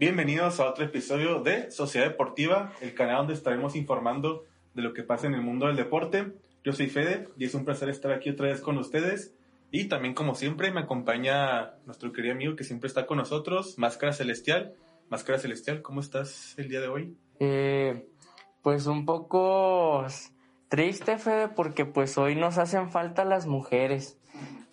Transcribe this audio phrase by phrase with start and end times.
[0.00, 5.02] Bienvenidos a otro episodio de Sociedad Deportiva, el canal donde estaremos informando de lo que
[5.02, 6.32] pasa en el mundo del deporte.
[6.64, 9.34] Yo soy Fede y es un placer estar aquí otra vez con ustedes.
[9.70, 14.14] Y también, como siempre, me acompaña nuestro querido amigo que siempre está con nosotros, Máscara
[14.14, 14.72] Celestial.
[15.10, 17.14] Máscara Celestial, ¿cómo estás el día de hoy?
[17.38, 18.08] Eh,
[18.62, 20.06] pues un poco
[20.70, 24.18] triste, Fede, porque pues hoy nos hacen falta las mujeres.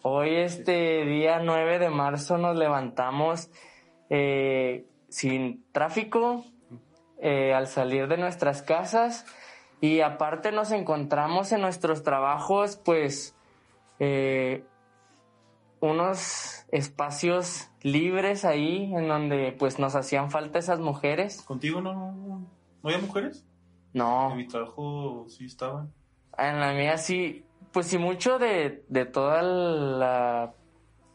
[0.03, 3.51] Hoy, este día 9 de marzo, nos levantamos
[4.09, 6.45] eh, sin tráfico
[7.19, 9.25] eh, al salir de nuestras casas
[9.81, 13.35] y aparte nos encontramos en nuestros trabajos, pues,
[13.99, 14.63] eh,
[15.79, 21.43] unos espacios libres ahí en donde pues nos hacían falta esas mujeres.
[21.43, 22.49] ¿Contigo no, no
[22.83, 23.45] había mujeres?
[23.93, 24.31] No.
[24.31, 25.93] En mi trabajo sí estaban.
[26.37, 30.53] En la mía sí, pues sí mucho de, de toda la...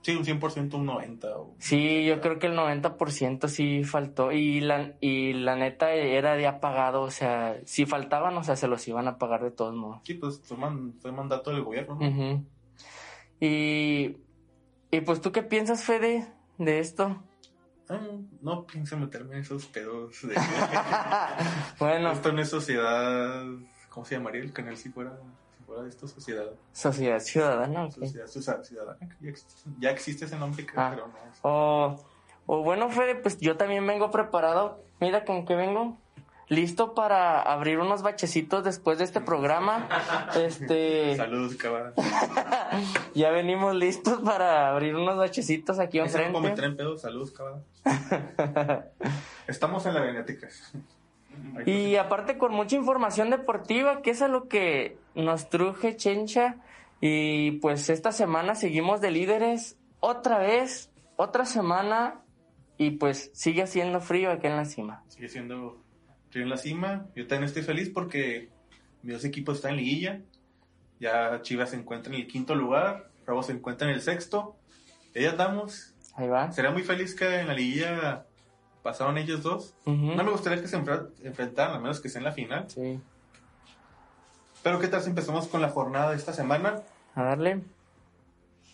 [0.02, 1.24] Sí, un 100%, un 90%.
[1.36, 1.54] O...
[1.58, 6.48] Sí, yo creo que el 90% sí faltó y la, y la neta era de
[6.48, 10.00] apagado, o sea, si faltaban, o sea, se los iban a pagar de todos modos.
[10.04, 11.96] Sí, pues fue, man, fue mandato del gobierno.
[12.00, 12.08] ¿no?
[12.08, 12.44] Ujú.
[13.40, 14.16] Y,
[14.90, 16.26] y pues tú qué piensas, Fede,
[16.58, 17.22] de esto?
[17.88, 18.00] Ah,
[18.40, 20.34] no pienso meterme en esos pedos de...
[21.78, 23.44] bueno, Esto no es sociedad...
[23.88, 25.18] ¿Cómo se llamaría el canal si fuera,
[25.80, 26.06] de esto?
[26.08, 26.46] Sociedad...
[26.72, 27.90] sociedad ciudadana.
[27.90, 28.98] Sociedad, sociedad ciudadana.
[29.20, 30.90] Ya existe, ya existe ese nombre, creo, Ah.
[30.94, 31.38] pero no es...
[31.42, 32.04] O,
[32.46, 34.80] o bueno, Fede, pues yo también vengo preparado.
[35.00, 35.96] Mira con qué vengo.
[36.48, 39.88] Listo para abrir unos bachecitos después de este programa.
[40.36, 41.94] Este, Saludos, cabrón.
[43.14, 46.64] ya venimos listos para abrir unos bachecitos aquí enfrente.
[46.64, 46.98] en pedo.
[46.98, 47.64] Saludos, cabrón.
[49.46, 50.48] Estamos en la Venética.
[51.66, 56.56] Y aparte con mucha información deportiva, que es a lo que nos truje Chencha.
[57.00, 62.20] Y pues esta semana seguimos de líderes otra vez, otra semana.
[62.78, 65.04] Y pues sigue haciendo frío aquí en la cima.
[65.08, 65.82] Sigue siendo
[66.30, 67.06] frío en la cima.
[67.14, 68.50] Yo también estoy feliz porque
[69.02, 70.20] mis dos equipos están en liguilla.
[70.98, 73.10] Ya Chivas se encuentra en el quinto lugar.
[73.24, 74.56] Bravo se encuentra en el sexto.
[75.14, 75.94] Y ahí andamos.
[76.14, 76.50] Ahí va.
[76.52, 78.26] Sería muy feliz que en la liguilla
[78.82, 79.74] pasaron ellos dos.
[79.86, 82.68] No me gustaría que se enfrentaran, a menos que sea en la final.
[82.68, 83.00] Sí.
[84.62, 86.82] Pero ¿qué tal si empezamos con la jornada de esta semana?
[87.14, 87.62] A darle.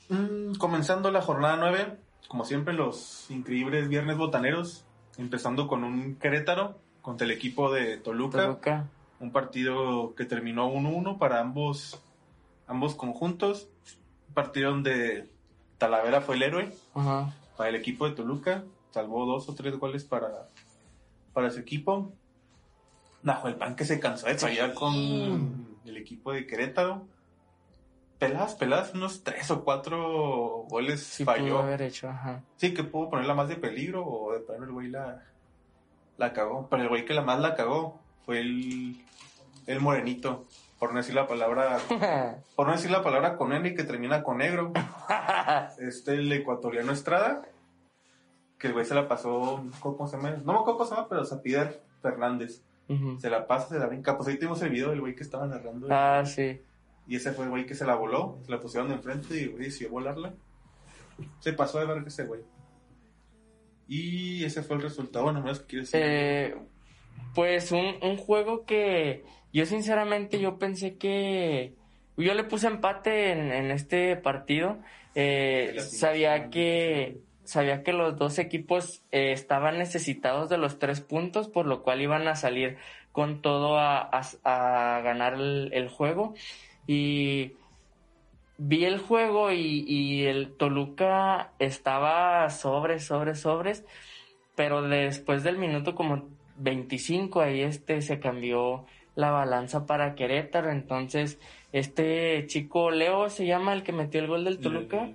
[0.08, 1.96] Mm, comenzando la jornada 9,
[2.28, 4.84] como siempre, los increíbles viernes botaneros,
[5.16, 8.86] empezando con un Querétaro contra el equipo de Toluca, Toluca.
[9.20, 12.00] un partido que terminó 1-1 para ambos,
[12.66, 13.68] ambos conjuntos,
[14.28, 15.28] un partido donde
[15.78, 17.34] Talavera fue el héroe Ajá.
[17.56, 20.48] para el equipo de Toluca, salvó dos o tres goles para,
[21.32, 22.12] para su equipo.
[23.22, 27.06] Nahuel que se cansó de fallar con el equipo de Querétaro.
[28.18, 31.44] Peladas, peladas, unos tres o cuatro goles Sí falló.
[31.54, 32.42] pudo haber hecho, ajá.
[32.56, 35.22] Sí, que pudo ponerla más de peligro o de plano el güey la,
[36.16, 36.66] la cagó.
[36.68, 39.04] Pero el güey que la más la cagó fue el,
[39.66, 40.46] el morenito.
[40.80, 41.78] Por no decir la palabra,
[42.56, 44.72] por no decir la palabra con N que termina con negro.
[45.78, 47.42] Este, el ecuatoriano Estrada.
[48.58, 50.30] Que el güey se la pasó, ¿cómo se llama?
[50.30, 52.62] No me acuerdo cómo se llama, pero Zapider Fernández.
[53.18, 54.16] Se la pasa, se la brinca.
[54.16, 55.88] Pues ahí tenemos el video del güey que estaba narrando.
[55.90, 56.60] Ah, sí.
[57.06, 59.64] Y ese fue el güey que se la voló, se la pusieron enfrente y güey
[59.64, 60.34] decidió volarla.
[61.40, 62.42] Se pasó de ver ese güey.
[63.88, 66.00] Y ese fue el resultado, bueno, menos que quiero decir.
[66.02, 66.56] Eh,
[67.34, 71.74] pues un, un juego que yo sinceramente yo pensé que
[72.16, 74.78] yo le puse empate en, en este partido.
[75.14, 81.48] Eh, sabía que sabía que los dos equipos eh, estaban necesitados de los tres puntos,
[81.48, 82.76] por lo cual iban a salir
[83.12, 86.34] con todo a, a- a ganar el, el juego.
[86.86, 87.52] Y
[88.58, 93.84] vi el juego y, y el Toluca estaba sobres, sobres, sobres,
[94.54, 98.84] pero después del minuto como 25 ahí este se cambió
[99.14, 101.38] la balanza para Querétaro, entonces
[101.72, 105.08] este chico Leo se llama el que metió el gol del Toluca.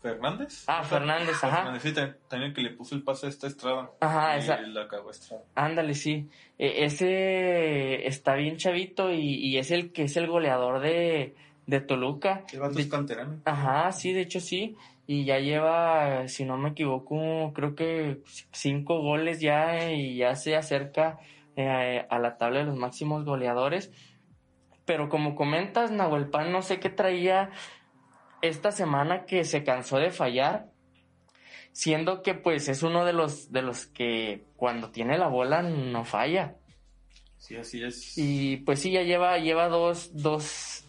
[0.00, 0.64] ¿Fernández?
[0.66, 1.56] Ah, Fernández, ajá.
[1.58, 3.90] Fernández, sí, también, también que le puso el pase a esta Estrada.
[4.00, 5.42] Ajá, y esa- la cagó Estrada.
[5.54, 6.28] Ándale, sí.
[6.58, 11.34] E- ese está bien chavito y, y es el que es el goleador de,
[11.66, 12.44] de Toluca.
[12.52, 13.40] El vato De- es canterano.
[13.44, 14.74] Ajá, sí, de hecho sí.
[15.06, 18.22] Y ya lleva, si no me equivoco, creo que
[18.52, 21.18] cinco goles ya y ya se acerca
[21.56, 23.90] eh, a la tabla de los máximos goleadores.
[24.84, 27.50] Pero como comentas, Nahuel Pan, no sé qué traía
[28.42, 30.70] esta semana que se cansó de fallar.
[31.72, 36.04] Siendo que pues es uno de los de los que cuando tiene la bola no
[36.04, 36.56] falla.
[37.38, 38.18] Sí, así es.
[38.18, 40.84] Y pues sí, ya lleva, lleva dos, dos,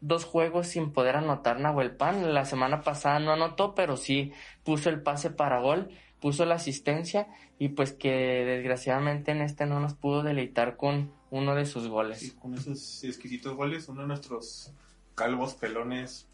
[0.00, 2.32] dos juegos sin poder anotar Nahuel Pan.
[2.32, 4.32] La semana pasada no anotó, pero sí
[4.64, 5.90] puso el pase para gol
[6.24, 7.28] puso la asistencia
[7.58, 12.20] y pues que desgraciadamente en este no nos pudo deleitar con uno de sus goles.
[12.20, 14.72] Sí, con esos exquisitos goles, uno de nuestros
[15.14, 16.26] calvos, pelones,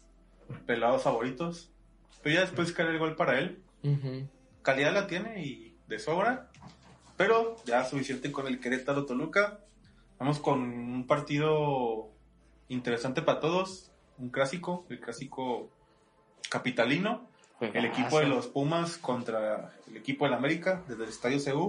[0.65, 1.69] pelados favoritos.
[2.23, 3.61] Pero ya después cae el gol para él.
[4.61, 6.49] Calidad la tiene y de sobra.
[7.17, 9.59] Pero ya suficiente con el Querétaro Toluca.
[10.19, 12.09] Vamos con un partido
[12.69, 13.91] interesante para todos.
[14.17, 15.69] Un clásico, el clásico
[16.49, 17.27] capitalino.
[17.59, 21.67] El equipo de los Pumas contra el equipo del América desde el Estadio CU.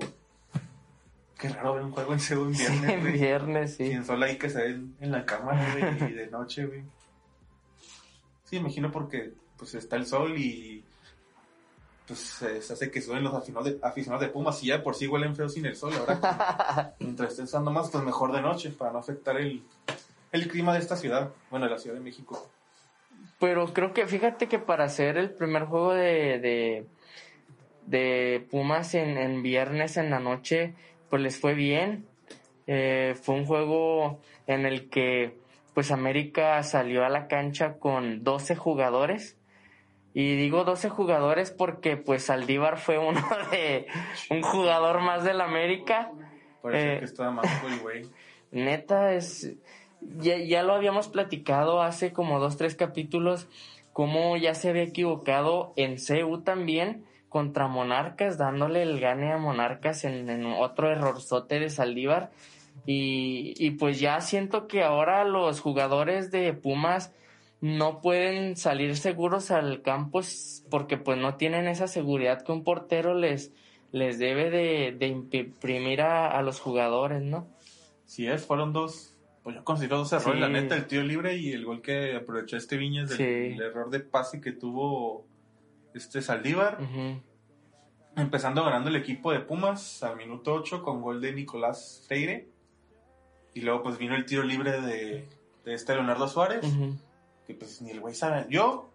[1.39, 2.91] Qué raro ver un juego en CU en Sí, viernes.
[2.91, 3.13] en güey.
[3.13, 3.89] viernes, sí.
[3.89, 6.83] Sin sol ahí que se ven en la cámara, güey, y de noche, güey.
[8.53, 10.85] Sí, imagino porque pues está el sol y
[12.07, 15.07] pues se hace que suben los aficionados de, aficionados de Pumas y ya por sí
[15.07, 15.95] huelen feo sin el sol.
[15.99, 19.63] Ahora, mientras esté usando más, pues mejor de noche para no afectar el,
[20.33, 22.47] el clima de esta ciudad, bueno, de la Ciudad de México.
[23.41, 26.87] Pero creo que, fíjate que para hacer el primer juego de, de,
[27.87, 30.75] de Pumas en, en viernes en la noche,
[31.09, 32.07] pues les fue bien.
[32.67, 35.41] Eh, fue un juego en el que
[35.75, 39.37] pues América salió a la cancha con 12 jugadores.
[40.15, 43.87] Y digo 12 jugadores porque pues Saldívar fue uno de
[44.31, 46.11] un jugador más del América.
[46.61, 46.99] Parece Eh.
[46.99, 48.07] que estaba más el güey.
[48.51, 49.53] Neta, es.
[50.01, 53.47] Ya, ya lo habíamos platicado hace como dos, tres capítulos,
[53.93, 60.05] cómo ya se había equivocado en CU también contra Monarcas, dándole el gane a Monarcas
[60.05, 62.31] en, en otro errorzote de Saldívar.
[62.87, 67.13] Y, y pues ya siento que ahora los jugadores de Pumas
[67.61, 70.21] no pueden salir seguros al campo
[70.69, 73.53] porque pues no tienen esa seguridad que un portero les,
[73.93, 77.47] les debe de, de imprimir a, a los jugadores, ¿no?
[78.05, 79.09] Si es, fueron dos.
[79.45, 80.41] Pues yo considero dos errores, Sí.
[80.41, 83.25] la neta, el tiro libre y el gol que aprovechó este Viñas del Sí.
[83.55, 85.25] el error de pase que tuvo
[85.95, 86.79] este Saldívar.
[88.17, 92.49] Empezando ganando el equipo de Pumas al minuto 8 con gol de Nicolás Freire.
[93.55, 95.29] Y luego pues vino el tiro libre de,
[95.65, 96.65] de este Leonardo Suárez.
[96.65, 96.97] Ujú.
[97.47, 98.47] Que pues ni el güey sabe.
[98.49, 98.89] Yo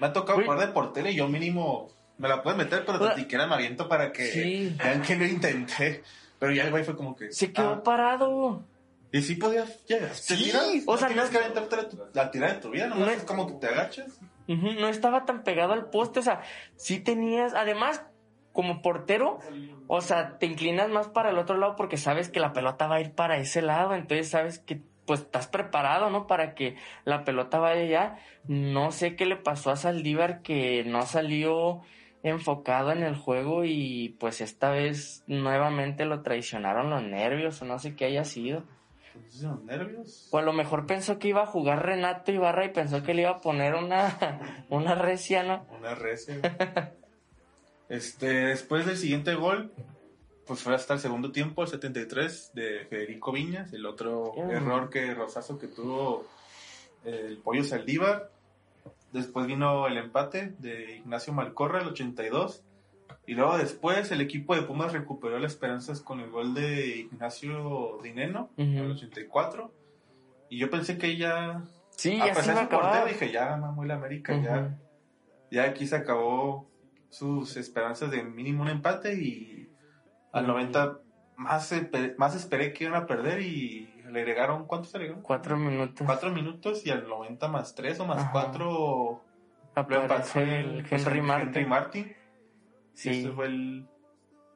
[0.00, 1.88] me ha tocado jugar de portero y yo mínimo
[2.18, 4.76] me la puedes meter, pero ni siquiera me aviento para que Sí.
[4.82, 6.02] vean que lo intenté.
[6.38, 7.32] Pero ya el güey fue como que...
[7.32, 8.62] Se quedó ah, parado.
[9.12, 10.14] y sí podías llegar.
[10.14, 12.86] Sí, tiras, o sea, tienes no- que aventarte la, tu- la tirada de tu vida,
[12.88, 14.18] nomás No- es como que te agachas.
[14.48, 16.42] Ujú, No estaba tan pegado al poste, o sea,
[16.76, 18.02] sí tenías, además,
[18.52, 19.38] como portero,
[19.86, 22.96] o sea, te inclinas más para el otro lado porque sabes que la pelota va
[22.96, 26.26] a ir para ese lado, entonces sabes que pues estás preparado, ¿no?
[26.26, 28.18] Para que la pelota vaya allá.
[28.46, 31.80] No sé qué le pasó a Saldívar que no salió
[32.22, 37.78] enfocado en el juego y pues esta vez nuevamente lo traicionaron los nervios o no
[37.78, 38.64] sé qué haya sido.
[39.42, 40.28] Los nervios.
[40.30, 43.22] O a lo mejor pensó que iba a jugar Renato Ibarra y pensó que le
[43.22, 45.66] iba a poner una, una recia, ¿no?
[45.78, 46.36] Una recia.
[47.92, 49.70] este, después del siguiente gol,
[50.46, 54.50] pues fue hasta el segundo tiempo, el 73, de Federico Viñas, el otro Mm.
[54.50, 56.24] error que Rosazo que tuvo
[57.04, 58.30] el pollo Saldívar.
[59.12, 62.62] Después vino el empate de Ignacio Malcorra, el 82.
[63.26, 67.98] Y luego después el equipo de Pumas recuperó las esperanzas con el gol de Ignacio
[68.02, 68.62] Dineno, Ujú.
[68.84, 69.70] el 84.
[70.48, 71.62] Y yo pensé que ya...
[71.90, 74.78] Sí, a ya se iba a portero, dije, ya mamó el América, ya
[75.50, 76.66] ya aquí se acabó
[77.12, 79.68] sus esperanzas de mínimo un empate y
[80.32, 80.48] al Mm.
[80.48, 80.98] 90
[81.36, 85.22] más, espe- más esperé que iban a perder y le agregaron, ¿cuántos se agregaron?
[85.22, 86.06] Cuatro minutos.
[86.06, 88.32] Cuatro minutos y al 90 más tres o más Ajá.
[88.32, 89.22] cuatro
[89.76, 91.48] empató Aparece el pues, Henry Martin.
[91.48, 92.16] Henry Martin.
[92.94, 93.10] Sí.
[93.10, 93.86] Y ese fue el,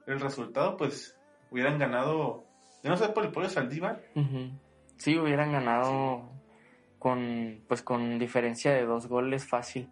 [0.06, 1.16] el resultado, pues
[1.50, 2.44] hubieran ganado,
[2.82, 4.50] yo no sé por el pollo Saldívar, Ujú.
[4.96, 6.30] Sí, hubieran ganado
[6.98, 9.90] con, pues con diferencia de dos goles fácil.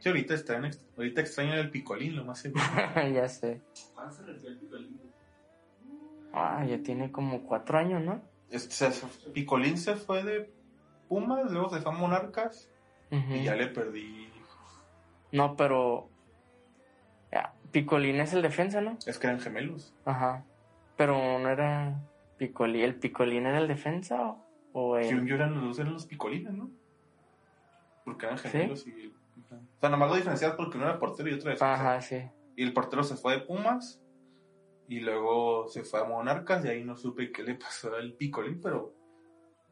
[0.00, 2.62] Sí, ahorita, están, ahorita extrañan el picolín, lo más seguro.
[3.14, 3.60] ya sé.
[6.32, 8.20] Ah, ya tiene como cuatro años, ¿no?
[8.50, 10.50] Este, se- Picolín se fue de
[11.08, 12.68] Pumas, luego se fue a Monarcas
[13.10, 14.28] y ya le perdí.
[15.32, 16.08] No, pero...
[17.32, 18.98] ya, Picolín es el defensa, ¿no?
[19.06, 19.94] Es que eran gemelos.
[20.04, 20.44] Ajá.
[20.96, 22.00] Pero no era
[22.38, 22.82] Picolín.
[22.82, 26.06] ¿El Picolín era el defensa o, o el- Según yo eran los dos eran los
[26.06, 26.70] Picolines, ¿no?
[28.04, 29.12] Porque eran gemelos y.
[29.46, 29.56] ajá.
[29.56, 31.74] O sea, nomás lo diferencias porque uno era portero y otro defensa.
[31.74, 32.22] Ajá, sí.
[32.56, 34.02] Y el portero se fue de Pumas
[34.88, 38.60] y luego se fue a Monarcas y ahí no supe qué le pasó al Picolín,
[38.60, 38.94] pero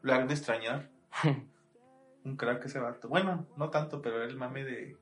[0.01, 0.91] lo han de extrañar.
[2.23, 3.07] Un crack ese vato.
[3.07, 4.97] Bueno, no tanto, pero era el mame de.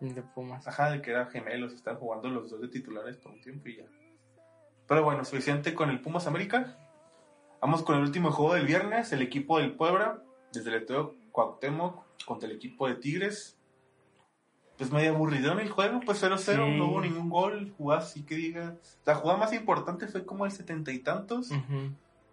[0.00, 0.66] de Pumas.
[0.66, 3.76] Ajá, de que eran gemelos, estaban jugando los dos de titulares por un tiempo y
[3.76, 3.84] ya.
[4.88, 6.78] Pero bueno, suficiente con el Pumas América.
[7.60, 12.24] Vamos con el último juego del viernes, el equipo del Puebla, desde el Estadio Cuauhtémoc
[12.24, 13.58] contra el equipo de Tigres.
[14.90, 16.76] Pues medio aburrido en el juego, pues 0-0, Sí.
[16.78, 18.74] no hubo ningún gol, jugada así que diga.
[19.04, 21.50] La jugada más importante fue como el setenta y tantos,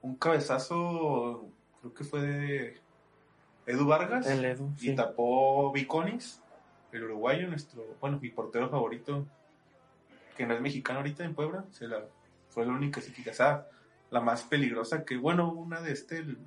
[0.01, 1.45] un cabezazo,
[1.81, 2.81] creo que fue de
[3.65, 4.95] Edu Vargas, El Edu, y sí.
[4.95, 6.41] tapó Viconis,
[6.91, 9.25] el uruguayo, nuestro, bueno, mi portero favorito,
[10.35, 12.03] que no es mexicano ahorita en Puebla, se la,
[12.49, 13.67] fue la única, así que quizá
[14.09, 16.37] la más peligrosa que, bueno, una de este, el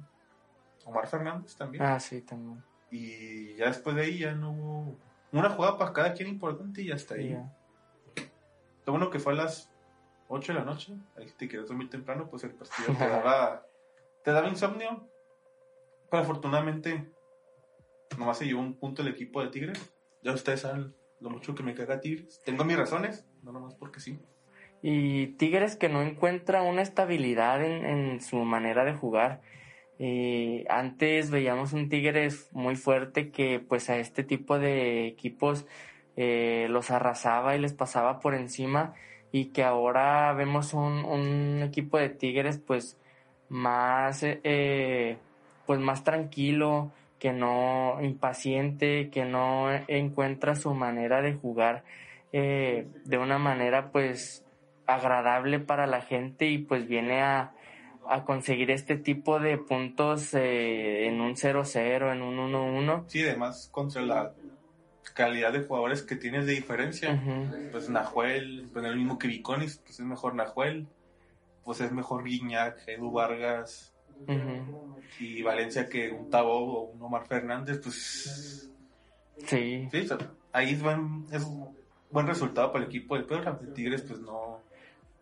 [0.84, 1.84] Omar Fernández también.
[1.84, 2.60] Ah, sí, también.
[2.90, 4.96] Y ya después de ahí ya no hubo
[5.32, 7.36] una jugada para cada quien importante y hasta ahí.
[8.84, 9.70] Lo bueno que fue a las
[10.28, 13.66] 8 de la noche, ahí te quedas dormir temprano, pues el partido te daba,
[14.24, 15.08] te daba insomnio.
[16.10, 17.10] Pero afortunadamente,
[18.18, 19.92] nomás se llevó un punto el equipo de Tigres.
[20.22, 22.42] Ya ustedes saben lo mucho que me caga Tigres.
[22.44, 24.20] Tengo mis razones, no nomás porque sí.
[24.82, 29.40] Y Tigres que no encuentra una estabilidad en, en su manera de jugar.
[29.98, 35.66] Eh, antes veíamos un Tigres muy fuerte que pues a este tipo de equipos
[36.16, 38.94] eh, los arrasaba y les pasaba por encima
[39.30, 42.98] y que ahora vemos un, un equipo de Tigres pues
[43.48, 45.18] más eh,
[45.66, 51.84] pues más tranquilo que no impaciente que no encuentra su manera de jugar
[52.32, 54.42] de una manera pues
[54.86, 57.52] agradable para la gente y pues viene a,
[58.08, 63.04] a conseguir este tipo de puntos eh, en un 0-0, en un 1-1.
[63.06, 64.32] Sí, además contra la
[65.14, 67.22] calidad de jugadores que tienes de diferencia.
[67.70, 70.86] Pues Nahuel, pues el mismo que Viconis, pues es mejor Nahuel.
[71.64, 73.94] Pues es mejor Guiñac, Edu Vargas
[75.20, 78.72] y Valencia que un Tabo o un Omar Fernández, pues
[79.46, 80.08] Sí, sí,
[80.52, 81.46] ahí es buen, es
[82.10, 83.58] buen resultado para el equipo de Puebla.
[83.60, 84.51] El Tigres pues no,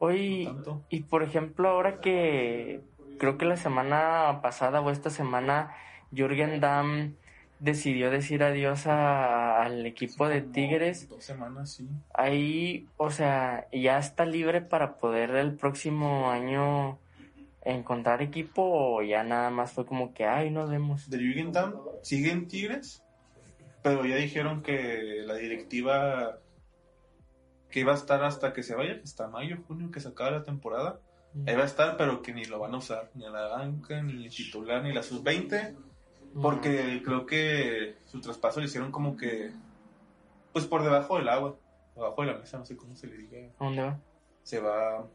[0.00, 0.82] no tanto.
[0.88, 2.80] y por ejemplo, ahora que
[3.18, 5.74] creo que la semana pasada o esta semana,
[6.12, 7.14] Jürgen Damm
[7.58, 11.08] decidió decir adiós a- al equipo de Tigres.
[11.10, 11.86] Dos semanas, sí.
[12.14, 16.98] ahí, o sea, ya está libre para poder el próximo año
[17.62, 21.10] encontrar equipo o ya nada más fue como que, ay, nos vemos.
[21.10, 23.02] De Jürgen Damm sigue en Tigres,
[23.82, 26.38] pero ya dijeron que la directiva
[27.70, 30.44] que iba a estar hasta que se vaya, hasta mayo, junio, que se acabe la
[30.44, 31.00] temporada.
[31.46, 34.02] Ahí va a estar, pero que ni lo van a usar, ni a la banca,
[34.02, 35.76] ni el titular, ni la sub-20,
[36.42, 39.52] porque creo que su traspaso lo hicieron como que,
[40.52, 41.56] pues por debajo del agua,
[41.94, 43.38] debajo de la mesa, no sé cómo se le diga.
[43.60, 44.00] ¿A dónde va?
[44.42, 45.06] Se va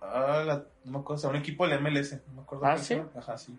[0.00, 2.66] a la, no me acuerdo, sea, un equipo del MLS, no me acuerdo.
[2.66, 2.94] ¿Ah, sí?
[2.94, 3.10] llama.
[3.16, 3.58] Ajá, sí.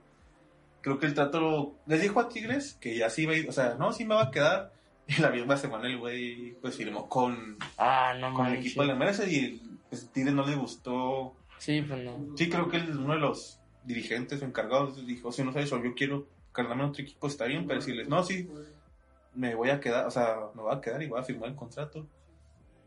[0.81, 3.51] Creo que el trato les dijo a Tigres que ya sí iba a ir, o
[3.51, 4.71] sea, no, sí me va a quedar.
[5.17, 8.95] Y la misma semana el güey, pues firmó con, Ah, no con el equipo del
[8.95, 12.37] MLS y pues, Tigres no le gustó Sí, pues no.
[12.37, 15.05] Sí, creo que él es uno de los dirigentes o encargados.
[15.05, 18.07] Dijo, si no sabes, o yo quiero cargarme a otro equipo, está bien, pero decirles,
[18.07, 18.49] no, sí,
[19.35, 21.55] me voy a quedar, o sea, me voy a quedar y voy a firmar el
[21.55, 22.07] contrato.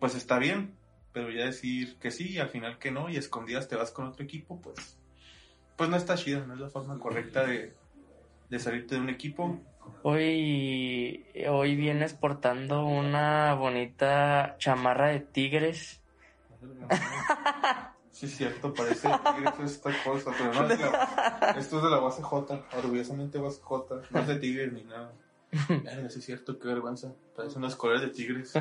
[0.01, 0.75] Pues está bien,
[1.13, 4.07] pero ya decir que sí y al final que no y escondidas te vas con
[4.07, 4.99] otro equipo, pues,
[5.77, 7.75] pues no está chida, no es la forma correcta de,
[8.49, 9.61] de salirte de un equipo.
[10.03, 16.01] Hoy, hoy vienes portando una bonita chamarra de tigres.
[18.13, 21.91] Sí, es cierto, parece Tigres esta cosa, pero no es de la, esto es de
[21.91, 25.13] la base J, orgullosamente base J, no es de Tigres ni nada.
[26.09, 28.55] Sí es cierto, qué vergüenza, parecen unas colores de Tigres.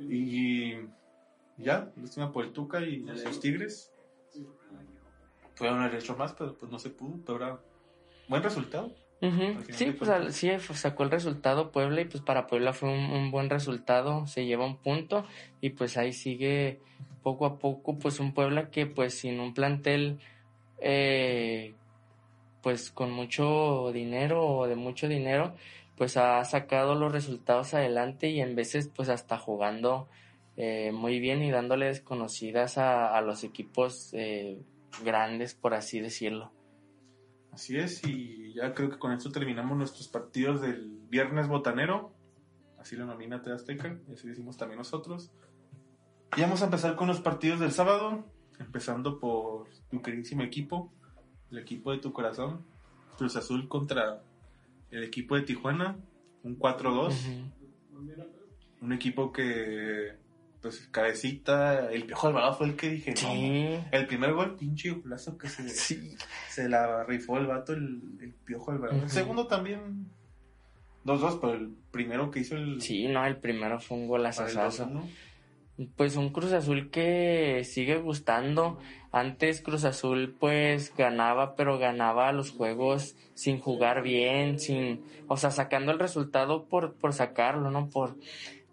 [0.00, 0.74] Y
[1.56, 3.92] ya, lástima por el Tuca y los Tigres.
[5.56, 7.60] Pudieron haber hecho más, pero pues no se pudo, pero era
[8.28, 8.92] buen resultado.
[9.20, 13.10] Final Sí, pues al- sí, sacó el resultado Puebla y pues para Puebla fue un,
[13.10, 15.24] un buen resultado, se lleva un punto
[15.60, 16.80] y pues ahí sigue
[17.22, 20.20] poco a poco pues un Puebla que pues sin un plantel
[20.80, 21.74] eh,
[22.62, 25.54] pues con mucho dinero o de mucho dinero
[25.96, 30.08] pues ha sacado los resultados adelante y en veces pues hasta jugando
[30.56, 34.58] eh, muy bien y dándole desconocidas a, a los equipos eh,
[35.04, 36.52] grandes por así decirlo.
[37.58, 42.14] Así es, y ya creo que con esto terminamos nuestros partidos del viernes botanero.
[42.78, 45.32] Así lo nomina Te Azteca, y así decimos también nosotros.
[46.36, 48.24] Y vamos a empezar con los partidos del sábado,
[48.60, 50.92] empezando por tu queridísimo equipo,
[51.50, 52.64] el equipo de tu corazón,
[53.16, 54.22] Cruz Azul contra
[54.92, 55.98] el equipo de Tijuana,
[56.44, 58.06] un 4-2, Ujú.
[58.82, 60.16] un equipo que,
[60.62, 63.78] pues, cabecita, el Piojo Alvarado fue el que dije, no, Sí.
[63.92, 66.16] el primer gol, pinche golazo que se, Sí.
[66.48, 68.98] se la rifó el vato, el, el Piojo Alvarado.
[68.98, 69.14] El Ujú.
[69.14, 70.06] segundo también,
[71.04, 74.60] 2-2, pero el primero que hizo el, Sí, no, el primero fue un el golazazo.
[74.86, 75.02] 2-1.
[75.96, 78.80] pues un Cruz Azul que sigue gustando.
[79.12, 85.52] Antes Cruz Azul pues ganaba, pero ganaba los juegos sin jugar bien, sin, o sea,
[85.52, 87.88] sacando el resultado por, por sacarlo, ¿no?
[87.90, 88.16] Por,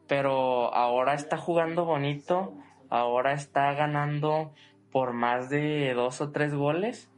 [0.07, 2.53] pero ahora está jugando bonito,
[2.89, 4.53] ahora está ganando
[4.91, 7.11] por más de dos o tres goles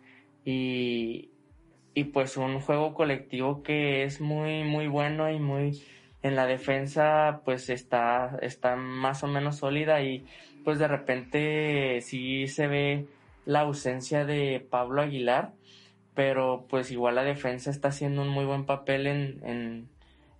[0.46, 1.30] y,
[1.94, 5.84] y pues un juego colectivo que es muy, muy bueno y muy,
[6.24, 10.26] en la defensa pues está, está más o menos sólida y
[10.64, 13.08] pues de repente sí se ve
[13.46, 15.54] la ausencia de Pablo Aguilar,
[16.14, 19.90] pero pues igual la defensa está haciendo un muy buen papel en, en,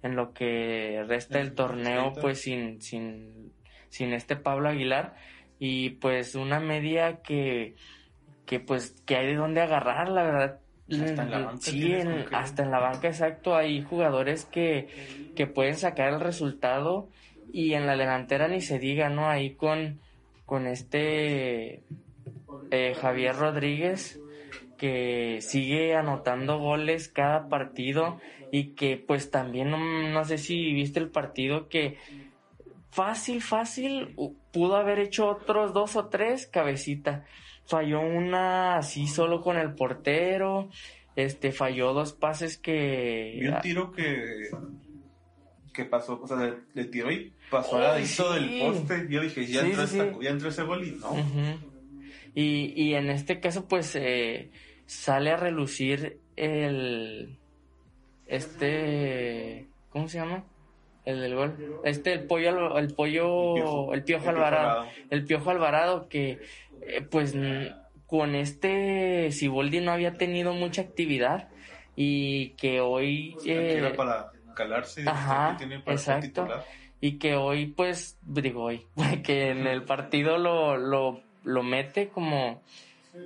[0.04, 3.52] en lo que resta del torneo pues sin, sin,
[3.90, 5.16] sin este Pablo Aguilar
[5.60, 7.76] y pues una media que,
[8.46, 11.62] que pues que hay de dónde agarrar, la verdad hasta en la banca.
[11.62, 11.94] Sí,
[12.32, 13.56] hasta en la banca, exacto.
[13.56, 14.88] Hay jugadores que,
[15.36, 17.10] que pueden sacar el resultado
[17.52, 19.30] y en la delantera ni se diga, ¿no?
[19.30, 20.00] Ahí con,
[20.46, 21.84] con este
[22.72, 24.20] eh, Javier Rodríguez
[24.78, 28.20] que sigue anotando goles cada partido
[28.52, 31.98] y que pues también no, no sé si viste el partido que
[32.92, 34.16] fácil, fácil
[34.52, 37.26] pudo haber hecho otros dos o tres cabecita
[37.66, 40.70] falló una así solo con el portero,
[41.16, 44.50] este falló dos pases que vi un tiro que
[45.78, 49.06] que pasó, o sea, le, tiró y pasó al ladito del poste.
[49.12, 51.16] Yo dije, ya, entró ya entró ese gol y no.
[52.34, 54.50] y, y en este caso, pues eh,
[54.88, 57.38] sale a relucir el.
[58.26, 59.68] Este.
[59.92, 60.44] ¿Cómo se llama?
[61.06, 61.80] El del gol.
[61.86, 64.88] Este, el pollo, el pollo, el piojo, Alvarado.
[65.10, 66.40] El piojo Alvarado que
[66.82, 67.34] eh, pues
[68.08, 71.50] con este Siboldi no había tenido mucha actividad
[71.96, 73.36] y que hoy...
[73.46, 75.04] Eh, para calarse.
[75.06, 76.48] Ajá, tiene para exacto.
[77.00, 78.86] Y que hoy, pues, digo hoy,
[79.24, 82.62] que en el partido lo, lo, lo mete como,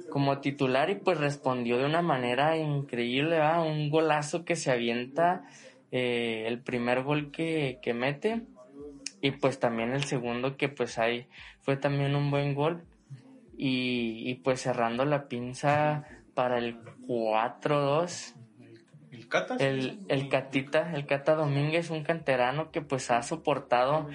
[0.10, 5.45] como titular y pues respondió de una manera increíble, un golazo que se avienta,
[5.91, 8.41] eh, el primer gol que, que mete
[9.21, 11.27] y pues también el segundo que pues ahí
[11.62, 12.84] fue también un buen gol
[13.63, 18.34] y, pues cerrando la pinza para el 4-2.
[19.12, 19.56] ¿El Cata?
[19.60, 24.08] El, el Catita, el Cata Domínguez, un canterano que pues ha soportado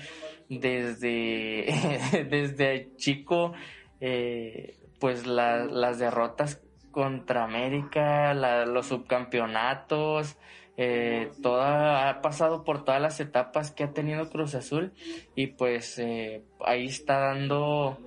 [0.49, 1.67] desde,
[2.29, 3.53] desde chico
[4.01, 8.33] eh, pues las derrotas contra América,
[8.65, 10.37] los subcampeonatos,
[10.79, 14.93] eh, toda, ha pasado por todas las etapas que ha tenido Cruz Azul
[15.35, 17.99] y pues eh, ahí está dando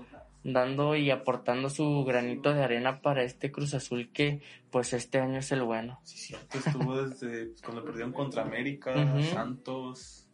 [0.44, 5.40] dando y aportando su granito de arena para este Cruz Azul que pues este año
[5.40, 6.00] es el bueno.
[6.04, 8.94] Sí, cierto, estuvo desde pues, cuando perdieron contra América,
[9.34, 10.28] Santos,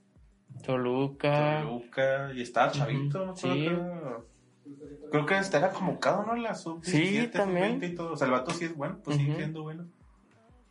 [0.63, 1.61] Toluca.
[1.63, 3.35] Toluca, y estaba Chavito, ¿no?
[3.35, 3.69] Sí.
[5.11, 6.35] Creo que era convocado, ¿no?
[6.35, 7.83] La sub sí, también.
[7.83, 8.13] Y todo.
[8.13, 9.85] O sea, el vato sí es bueno, pues sigue siendo bueno.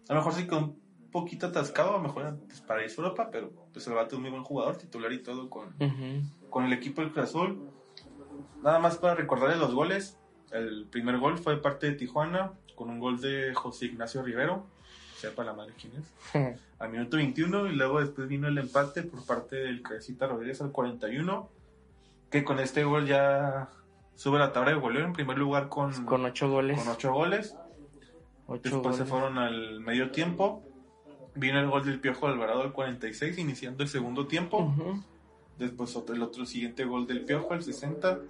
[0.08, 2.94] A lo mejor sí con un poquito atascado, a lo mejor pues, para ir a
[2.94, 5.74] Europa, pero pues el vato es muy buen jugador, titular y todo con,
[6.50, 7.70] con el equipo del Cruz Azul.
[8.62, 10.18] Nada más para recordarles los goles.
[10.50, 14.66] El primer gol fue de parte de Tijuana, con un gol de José Ignacio Rivero,
[15.16, 19.24] sepa la madre quién es, al minuto 21, y luego después vino el empate por
[19.24, 21.48] parte del Cabecita Rodríguez al 41,
[22.30, 23.68] que con este gol ya
[24.14, 26.78] sube la tabla de goleo en primer lugar con, con ocho goles.
[26.78, 27.56] Con ocho goles.
[28.62, 30.62] después se fueron al medio tiempo.
[31.36, 34.72] Vino el gol del Piojo Alvarado al 46, iniciando el segundo tiempo.
[35.58, 38.20] Después el otro siguiente gol del Piojo al 60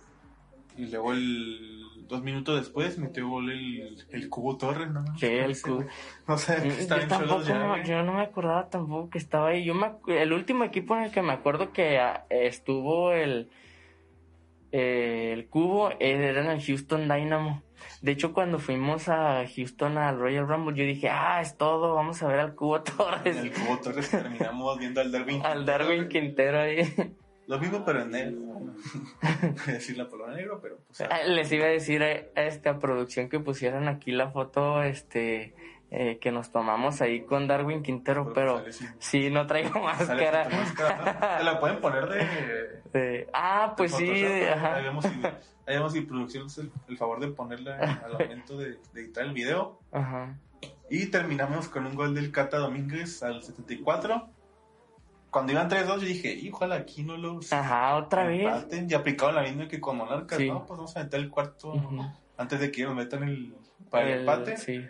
[0.76, 5.04] y luego el dos minutos después metió gol el, el Cubo Torres, ¿no?
[5.16, 5.84] Sí, el Cubo.
[6.28, 9.64] No sé, yo, tampoco, yo no me acordaba tampoco que estaba ahí.
[9.64, 13.50] Yo me, el último equipo en el que me acuerdo que ah, estuvo el,
[14.76, 17.62] eh, el Cubo era en el Houston Dynamo.
[18.02, 22.20] De hecho, cuando fuimos a Houston al Royal Rumble, yo dije, ah, es todo, vamos
[22.24, 23.36] a ver al Cubo Torres.
[23.36, 26.80] El Cubo Torres terminamos viendo al Darwin Al Darwin Quintero ahí.
[27.46, 28.40] Lo mismo, pero en negro.
[28.42, 32.80] Voy a decir la palabra negro, pero pues, ah, Les iba a decir a, esta
[32.80, 35.54] producción que pusieran aquí la foto este
[35.96, 40.48] eh, que nos tomamos ahí con Darwin Quintero, pero, pues, sí, no traigo máscara.
[41.38, 42.08] Te la pueden poner
[42.92, 43.28] de.
[43.32, 44.24] ah, pues sí.
[44.24, 44.76] Ajá.
[45.66, 49.80] Habíamos si producción el, el, favor de ponerla al momento de, de editar el video.
[49.92, 50.38] Ajá.
[50.90, 54.28] Y terminamos con un gol del Cata Domínguez al 74
[55.34, 57.40] cuando iban 3-2, yo dije, híjole, aquí no lo.
[57.50, 58.46] Ajá, otra vez.
[58.70, 60.64] Y aplicaban la misma que con Monarcas, ¿no?
[60.64, 61.74] Pues vamos a meter el cuarto
[62.36, 63.52] antes de que ellos metan el,
[63.90, 64.56] para el, empate.
[64.56, 64.86] Sí.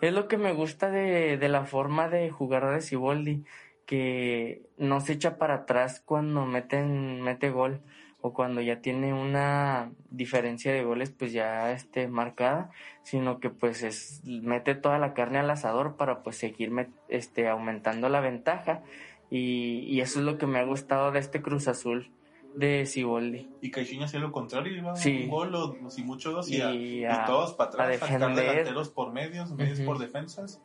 [0.00, 3.44] Es lo que me gusta de, de la forma de jugar de Ciboldi,
[3.86, 7.80] que no se echa para atrás cuando meten, mete gol.
[8.20, 12.70] o cuando ya tiene una diferencia de goles pues ya este marcada,
[13.02, 16.72] sino que pues es mete toda la carne al asador para pues seguir
[17.08, 18.82] este aumentando la ventaja
[19.30, 22.10] y, y eso es lo que me ha gustado de este Cruz Azul
[22.54, 23.48] de Siboldi.
[23.60, 25.24] Y Caixinha hacía lo contrario, iba Sí.
[25.24, 28.46] un gol o si mucho dos y, Y a- y todos para atrás, sacar defender.
[28.50, 30.60] delanteros por medios, medios por defensas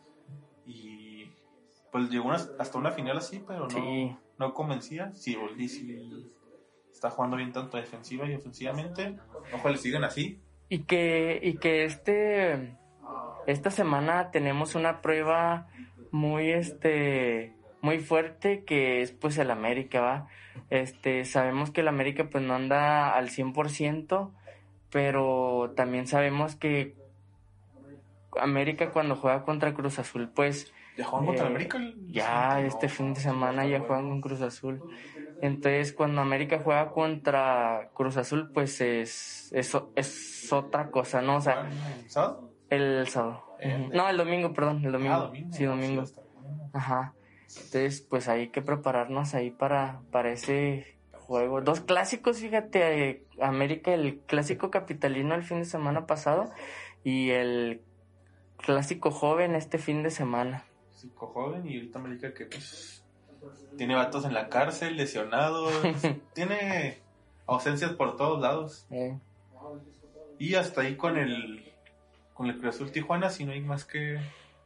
[0.65, 1.27] y
[1.91, 4.15] pues llegó una- hasta una final así, pero no, Sí.
[4.39, 5.13] no convencía.
[5.13, 6.31] Siboldi sí
[6.91, 9.17] está jugando bien tanto defensiva y ofensivamente.
[9.53, 10.39] Ojalá sigan así.
[10.69, 12.75] Y que, y que este,
[13.45, 15.67] esta semana tenemos una prueba
[16.11, 20.27] muy, este, muy fuerte que es pues el América, ¿va?
[20.69, 24.31] Este, sabemos que el América pues no anda al 100%,
[24.89, 26.95] pero también sabemos que
[28.39, 31.77] América cuando juega contra Cruz Azul pues ¿Ya jugaron contra Eh, América?
[31.77, 34.81] el- ya este fin de semana ya juegan con Cruz Azul.
[35.41, 41.35] Entonces, cuando América juega contra Cruz Azul, pues es, es, es otra cosa, ¿no?
[41.37, 41.67] O sea,
[41.99, 42.49] ¿El sábado?
[42.69, 43.43] el sábado.
[43.91, 45.13] No, el domingo, perdón, el domingo.
[45.15, 45.51] Ah, domingo.
[45.53, 46.03] Sí, domingo.
[46.71, 47.13] Ajá.
[47.57, 51.61] Entonces, pues hay que prepararnos ahí para, para ese juego.
[51.61, 56.51] Dos clásicos, fíjate, eh, América, el clásico capitalino el fin de semana pasado
[57.03, 57.81] y el
[58.57, 60.65] clásico joven este fin de semana.
[60.91, 63.03] Psico joven y ahorita América que pues,
[63.77, 65.73] tiene vatos en la cárcel, lesionados,
[66.33, 66.97] tiene
[67.45, 68.87] ausencias por todos lados.
[68.89, 69.17] Eh,
[70.39, 71.69] Y hasta ahí con el
[72.33, 74.19] con el Cruz Azul Tijuana, si no hay más que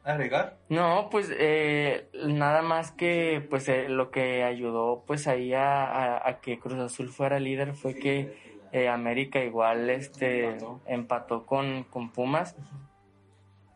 [0.07, 0.57] agregar.
[0.69, 6.29] No, pues eh, nada más que pues eh, lo que ayudó pues ahí a, a-
[6.29, 8.37] a que Cruz Azul fuera líder fue que
[8.71, 10.81] eh, América igual este Empató.
[10.87, 12.55] empató con, con Pumas,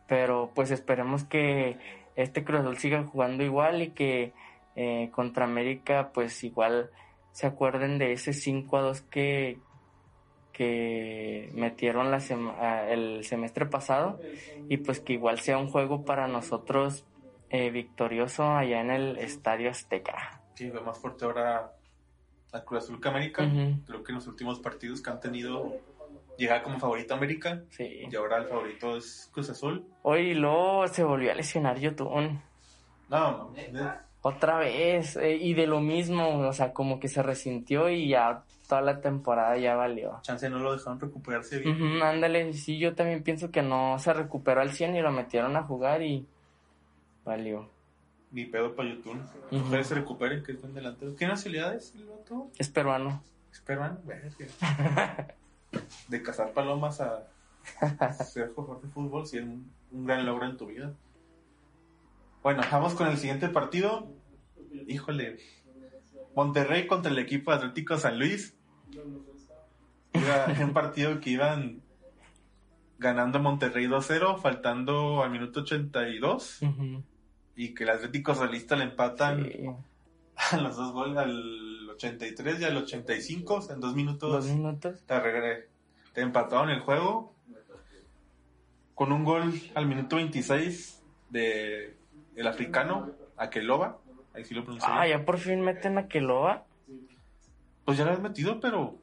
[0.06, 1.76] pero pues esperemos que
[2.16, 4.32] este Cruz Azul siga jugando igual y que
[4.76, 6.90] eh, contra América pues igual
[7.32, 9.58] se acuerden de ese 5 a 2 que
[10.52, 12.18] que metieron la
[12.60, 14.20] ah, el semestre pasado
[14.68, 17.04] y pues que igual sea un juego para nosotros
[17.50, 20.40] eh, victorioso allá en el Estadio Azteca.
[20.54, 21.72] Sí, ve más fuerte ahora
[22.52, 23.48] a Cruz Azul que América.
[23.86, 25.76] Creo que en los últimos partidos que han tenido
[26.38, 28.04] llega como favorito América Sí.
[28.10, 29.86] y ahora el favorito es Cruz Azul.
[30.02, 32.40] Hoy luego se volvió a lesionar Yotun.
[33.08, 33.70] No, mames.
[34.22, 35.16] Otra vez.
[35.16, 39.02] eh, y de lo mismo, o sea, como que se resintió y ya toda la
[39.02, 40.18] temporada ya valió.
[40.22, 42.00] chance no lo dejaron recuperarse bien.
[42.00, 45.62] Ándale, sí, yo también pienso que no se recuperó al 100 y lo metieron a
[45.62, 46.26] jugar y
[47.22, 47.68] valió.
[48.30, 49.20] Ni pedo para YouTube.
[49.50, 49.66] Ujú.
[49.66, 51.14] Ojalá se recuperen, que es buen delantero.
[51.14, 52.48] ¿Qué nacionalidad es el vato?
[52.56, 53.22] Es peruano.
[53.52, 54.00] Esperan,
[56.08, 57.28] de cazar palomas a
[58.24, 60.94] ser jugador de fútbol, si es un, un gran logro en tu vida.
[62.42, 64.08] Bueno, vamos con el siguiente partido.
[64.86, 65.36] Híjole,
[66.34, 68.56] Monterrey contra el equipo Atlético San Luis.
[70.12, 71.80] Era un partido que iban
[72.98, 77.02] ganando Monterrey 2-0, faltando al minuto 82, Ujú,
[77.56, 79.66] y que el Atlético Solista le empatan sí.
[80.52, 84.46] a los dos goles, al 83 y al 85, o sea, en dos minutos Dos
[84.46, 85.02] minutos.
[85.06, 85.66] te, regre-
[86.12, 87.34] te empataron el juego
[88.94, 91.96] con un gol al minuto 26 de
[92.36, 93.98] el africano Akeloba,
[94.34, 94.88] ahí sí lo pronuncié.
[94.92, 96.64] Ah, ya por fin meten a Keloa,
[97.84, 98.98] Pues ya lo has metido, pero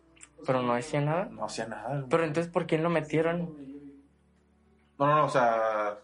[0.46, 1.26] pero no decía nada.
[1.32, 2.06] no hacía nada.
[2.10, 3.54] Pero entonces, ¿por quién lo metieron?
[4.98, 5.98] No, no, no, o sea,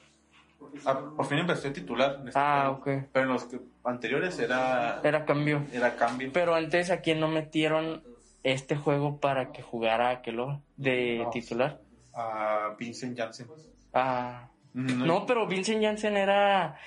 [0.86, 2.18] a- por fin empecé a titular.
[2.22, 3.00] en este Ah, juego.
[3.02, 3.08] ok.
[3.12, 5.64] Pero en los que- anteriores era, Era cambio.
[5.74, 6.30] era cambio.
[6.34, 8.04] Pero antes, ¿a quién no metieron
[8.44, 11.30] este juego para que jugara a Keloa de No.
[11.30, 11.82] titular?
[12.14, 13.48] A Vincent Janssen.
[13.94, 16.78] Ah, No, no, pero Vincent Janssen era,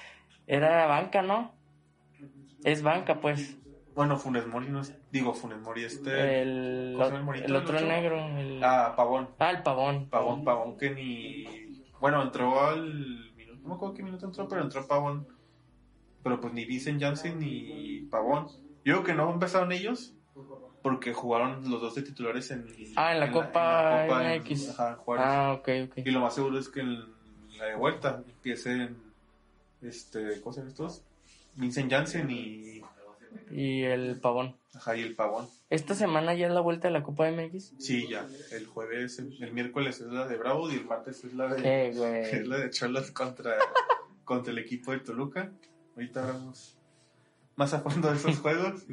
[0.46, 1.52] era banca, ¿no?
[2.64, 3.57] Es banca, pues.
[3.98, 7.50] Bueno, Funes Mori no es- digo Funes Mori este El, ¿cómo se llama el el
[7.50, 7.88] el otro otro?
[7.88, 8.16] negro.
[8.38, 10.08] El, ah Pavón, ah, el pavón.
[10.08, 11.44] Pavón, Pavón que ni
[12.00, 15.26] bueno, entró al minuto, no me acuerdo qué minuto entró, pero entró Pavón.
[16.22, 18.46] Pero pues ni Vincent Janssen ni Pavón.
[18.84, 20.14] Yo creo que no empezaron ellos
[20.80, 24.70] porque jugaron los dos de titulares en Ah, en la Copa en la MX.
[24.78, 25.26] ajá, Juárez.
[25.26, 25.98] Ah, ok, ok.
[26.06, 27.00] Y lo más seguro es que en
[27.58, 28.96] la de vuelta empiecen
[29.82, 31.02] este, ¿cómo se estos?
[31.56, 32.80] Vincent Janssen y
[33.50, 34.56] Y el pavón.
[34.74, 35.48] ajá, y el Pavón.
[35.70, 37.74] Esta semana ya es la vuelta de la Copa MX.
[37.78, 38.26] Sí, ya.
[38.52, 41.88] El jueves, el, el miércoles es la de Bravo y el martes es la de,
[41.88, 43.56] Eh, es la de Cholos contra,
[44.24, 45.50] contra el equipo de Toluca.
[45.96, 46.78] Ahorita hablamos
[47.56, 48.84] más a fondo de esos juegos.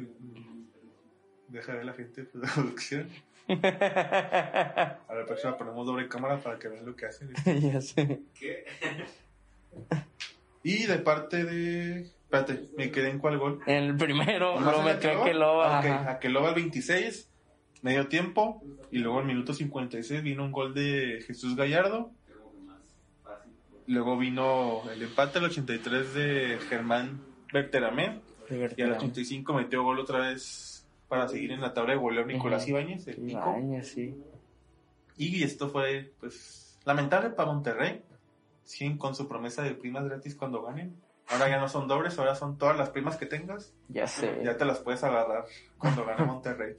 [1.48, 3.08] Deja ver la gente de producción.
[3.48, 7.32] A la próxima ponemos doble cámara para que vean lo que hacen.
[7.60, 8.22] ya sé.
[10.62, 12.10] Y de parte de.
[12.26, 13.60] Espérate, me quedé en cuál gol.
[13.66, 15.24] El primero ¿Nomás lo en metió a Akeloba?
[15.24, 15.76] Keloa.
[15.76, 16.10] Ah, ok, ajá.
[16.10, 17.30] Akeloba al 26.
[17.82, 22.10] medio tiempo y luego al minuto 56 vino un gol de Jesús Gallardo.
[23.86, 27.20] Luego vino el empate al 83 de Germán
[27.52, 28.20] Berteramé
[28.76, 32.66] y al 85 metió gol otra vez para seguir en la tabla de goleo Nicolás
[32.66, 33.30] Ibáñez, el.
[33.30, 34.14] Ibáñez, sí.
[35.16, 38.02] Y esto fue, pues, lamentable para Monterrey.
[38.64, 40.96] Siguen con su promesa de primas gratis cuando ganen.
[41.28, 43.74] Ahora ya no son dobles, ahora son todas las primas que tengas.
[43.88, 44.40] Ya sé.
[44.44, 45.44] Ya te las puedes agarrar
[45.78, 46.76] cuando gane Monterrey.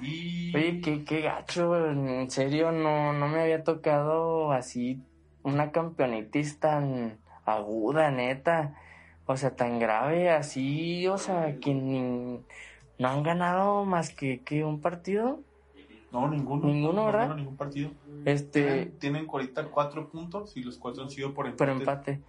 [0.00, 0.54] Y...
[0.54, 5.02] Oye, qué, qué gacho, en serio, no, no me había tocado así
[5.42, 8.74] una campeonitis tan aguda, neta.
[9.26, 12.44] O sea, tan grave, así, o sea, que ni-
[12.98, 15.40] no han ganado más que, que un partido.
[16.12, 16.66] No, ninguno.
[16.66, 17.20] Ninguno, No ¿verdad?
[17.20, 17.90] ganaron ningún partido.
[18.26, 21.58] Este, Tienen, tienen ahorita cuatro puntos y los cuatro han sido por empate.
[21.58, 22.20] por empate.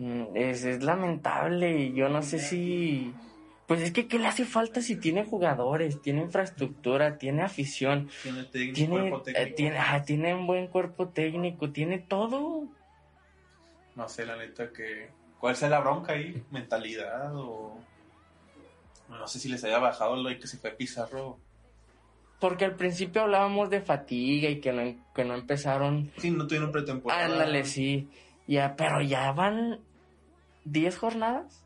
[0.00, 3.12] Mm, Es, es lamentable y yo no sé si...
[3.66, 8.42] Pues es que, ¿qué le hace falta si tiene jugadores, tiene infraestructura, tiene afición, Tiene
[8.44, 9.46] técnico, tiene, cuerpo técnico.
[9.46, 12.64] eh, tiene un buen cuerpo técnico, tiene todo?
[13.94, 15.10] No sé, la neta, que...
[15.38, 16.42] ¿Cuál sea la bronca ahí?
[16.50, 17.78] ¿Mentalidad o...?
[19.08, 21.38] No sé si les haya bajado lo de que se fue Pizarro.
[22.40, 24.82] Porque al principio hablábamos de fatiga y que no,
[25.14, 26.10] que no empezaron.
[26.16, 27.26] Sí, no tuvieron pretemporada.
[27.26, 28.08] Ándale, sí.
[28.46, 29.78] Ya, pero ya van
[30.64, 31.64] 10 jornadas.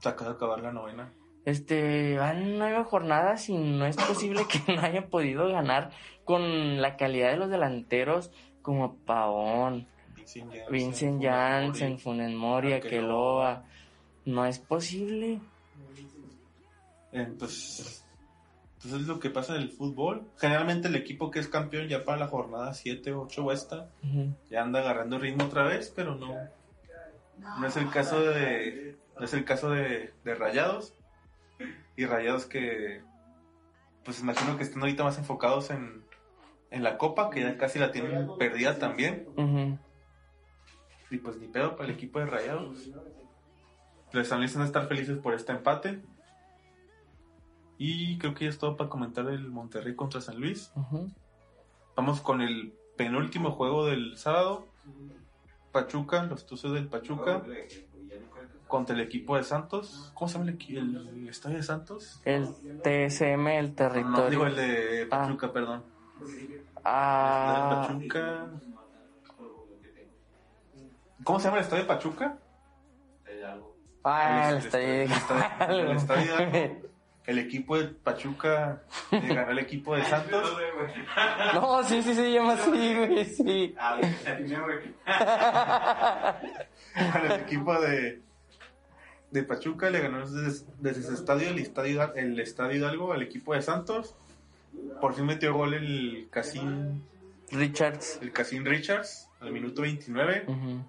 [0.00, 1.12] Se acaba de acabar la novena.
[1.44, 5.90] Este, van nueve jornadas y no es posible que no haya podido ganar
[6.24, 12.02] con la calidad de los delanteros como Pavón, Vincent Janssen, Vincent Janssen, Mori.
[12.02, 13.50] Funes Mori, Arqueloa.
[13.50, 13.64] Akeloa.
[14.26, 15.40] No es posible.
[17.12, 18.04] Entonces,
[18.74, 20.28] entonces es lo que pasa en el fútbol.
[20.36, 23.88] Generalmente el equipo que es campeón ya para la jornada 7, 8 o esta,
[24.50, 26.34] ya anda agarrando ritmo otra vez, pero no.
[27.58, 28.96] No es el caso de.
[29.18, 30.94] No es el caso de, de Rayados.
[31.96, 33.02] Y Rayados que.
[34.04, 36.04] Pues imagino que están ahorita más enfocados en,
[36.70, 39.26] en la copa, que ya casi la tienen perdida también.
[41.10, 42.90] Y pues ni pedo para el equipo de Rayados.
[44.12, 46.02] Les analizan estar felices por este empate.
[47.76, 50.72] Y creo que ya es todo para comentar el Monterrey contra San Luis.
[51.96, 54.66] Vamos con el penúltimo juego del sábado.
[55.82, 57.42] Pachuca, los Tuzos del Pachuca
[58.66, 60.10] contra el equipo de Santos.
[60.14, 62.20] ¿Cómo se llama el, equi- el- el estadio de Santos?
[62.24, 62.46] El
[62.82, 64.30] TSM, el No, territorio.
[64.30, 65.82] digo el de Pachuca, perdón.
[66.84, 68.46] Ah, El de Pachuca.
[71.24, 72.38] ¿Cómo se llama el estadio de Pachuca?
[74.04, 74.88] ah, el el estadio.
[75.02, 76.87] el estadio- el estadio Hidalgo.
[77.28, 80.50] El equipo de Pachuca le ganó al equipo de Santos.
[81.52, 83.74] No, sí, sí, se llama así, güey, sí.
[83.76, 84.00] Al
[87.32, 88.22] equipo de,
[89.30, 93.52] de Pachuca le ganó desde, desde su estadio el, estadio, el estadio Hidalgo al equipo
[93.52, 94.14] de Santos.
[94.98, 97.04] Por fin metió gol el Casín,
[97.50, 98.20] Richards.
[98.22, 100.44] el Casín Richards al minuto 29.
[100.48, 100.82] Ujú.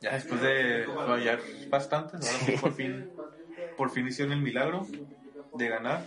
[0.00, 3.10] Ya después de fallar bastante, ahora sí por fin,
[3.76, 4.86] por fin hicieron el milagro
[5.56, 6.04] de ganar.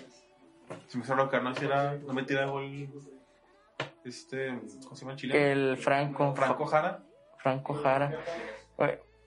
[0.88, 2.90] Se me hizo que no, hiciera, no metiera gol
[4.04, 5.40] este, ¿cómo se llama el chileno?
[5.40, 6.36] El Franco.
[6.36, 7.00] Franco Jara.
[7.38, 8.20] Franco Jara.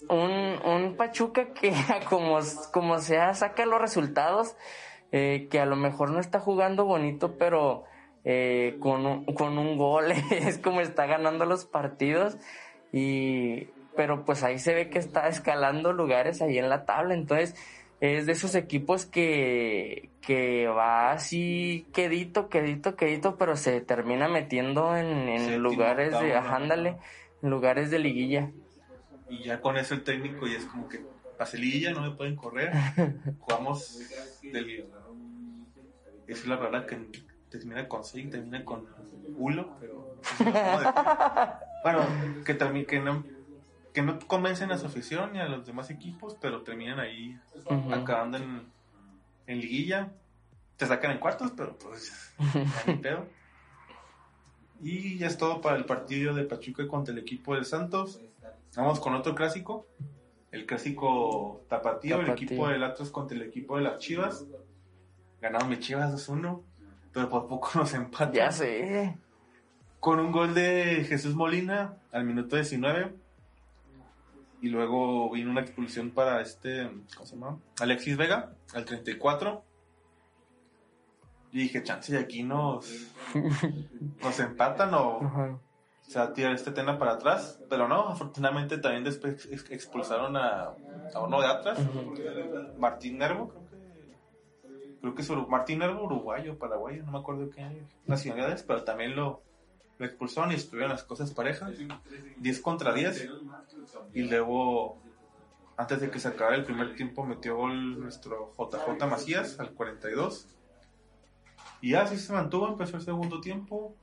[0.09, 1.73] Un, un Pachuca que
[2.09, 2.39] como,
[2.73, 4.57] como sea saca los resultados,
[5.13, 7.85] eh, que a lo mejor no está jugando bonito, pero
[8.25, 12.37] eh, con, un, con un gol es como está ganando los partidos
[12.93, 17.55] y pero pues ahí se ve que está escalando lugares ahí en la tabla, entonces
[18.03, 24.97] es de esos equipos que, que va así quedito, quedito, quedito, pero se termina metiendo
[24.97, 26.97] en, en lugares de, ajá, ándale,
[27.43, 28.51] en lugares de liguilla.
[29.29, 31.01] Y ya con eso el técnico y es como que
[31.39, 32.73] paselilla, no me pueden correr.
[33.39, 34.01] Jugamos
[34.43, 34.85] del...
[36.27, 36.99] Esa es la palabra que
[37.51, 38.85] termina con y termina con
[39.37, 40.19] Ulo, pero...
[41.85, 42.01] bueno,
[42.45, 43.25] que, termi- que, no,
[43.93, 47.39] que no convencen a su afición ni a los demás equipos, pero terminan ahí
[47.93, 48.67] acabando en,
[49.47, 50.13] en liguilla.
[50.77, 53.27] Te sacan en cuartos, pero pues ya ni pedo.
[54.81, 58.21] Y ya es todo para el partido de Pachuca contra el equipo de Santos.
[58.75, 59.87] Vamos con otro clásico.
[60.51, 64.45] El clásico tapatío, el equipo del Atlas contra el equipo de las Chivas.
[65.41, 66.63] Ganaron mis Chivas 2-1,
[67.13, 68.33] pero por poco nos empatan.
[68.33, 69.17] Ya sé.
[70.01, 73.15] Con un gol de Jesús Molina al minuto 19.
[74.63, 77.59] Y luego vino una expulsión para este, ¿cómo se llama?
[77.81, 79.63] Alexis Vega, al 34.
[81.51, 83.11] Y dije, chance, y aquí nos,
[84.23, 85.59] nos empatan o Ajá.
[86.03, 87.61] se va a tirar este tema para atrás.
[87.69, 90.71] Pero no, afortunadamente también después ex- expulsaron a,
[91.13, 91.79] a uno de atrás,
[92.79, 97.85] Martín Nervo, creo que, creo que es Martín era uruguayo, paraguayo, no me acuerdo qué
[98.07, 99.43] nacionalidades, pero también lo,
[100.03, 101.73] lo expulsaron y estuvieron las cosas parejas,
[102.39, 103.31] 10 contra 10,
[104.13, 104.99] y luego,
[105.77, 110.49] antes de que se acabara el primer tiempo, metió gol nuestro JJ Macías al 42,
[111.81, 113.95] y así se mantuvo, empezó el segundo tiempo,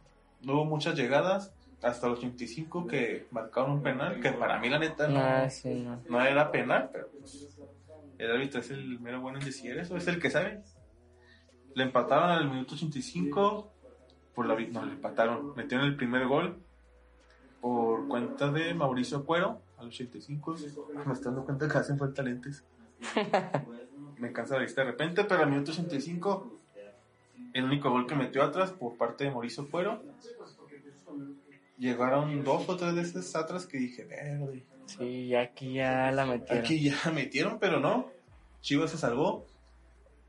[0.41, 4.79] no hubo muchas llegadas, hasta los 85 que marcaron un penal, que para mí la
[4.79, 6.01] neta no, Ah, sí, no.
[6.09, 7.47] no era penal, pero pues,
[8.17, 10.61] el árbitro es el mero bueno en decir eso, es el que sabe.
[11.75, 13.71] Le empataron al minuto 85
[14.35, 16.57] por la no le empataron, metieron el primer gol
[17.61, 20.55] por cuenta de Mauricio Cuero al 85.
[21.05, 22.63] Me estoy dando cuenta que hacen falta lentes.
[24.17, 26.59] Me cansa la vista de repente, pero al minuto 85
[27.53, 30.01] el único gol que metió atrás por parte de Mauricio Cuero.
[31.77, 34.65] Llegaron dos o tres veces atrás que dije, verde.
[34.85, 36.63] Sí, aquí ya la metieron.
[36.63, 38.07] Aquí ya metieron, pero no.
[38.61, 39.45] Chivas se salvó.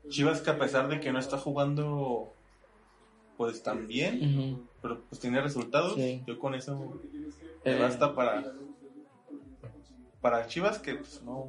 [0.09, 2.33] Chivas que a pesar de que no está jugando
[3.41, 5.95] pues tan bien, pero pues tiene resultados.
[5.95, 6.21] Sí.
[6.27, 6.99] Yo con eso
[7.65, 8.43] me Eh, basta para
[10.21, 11.47] para Chivas que pues no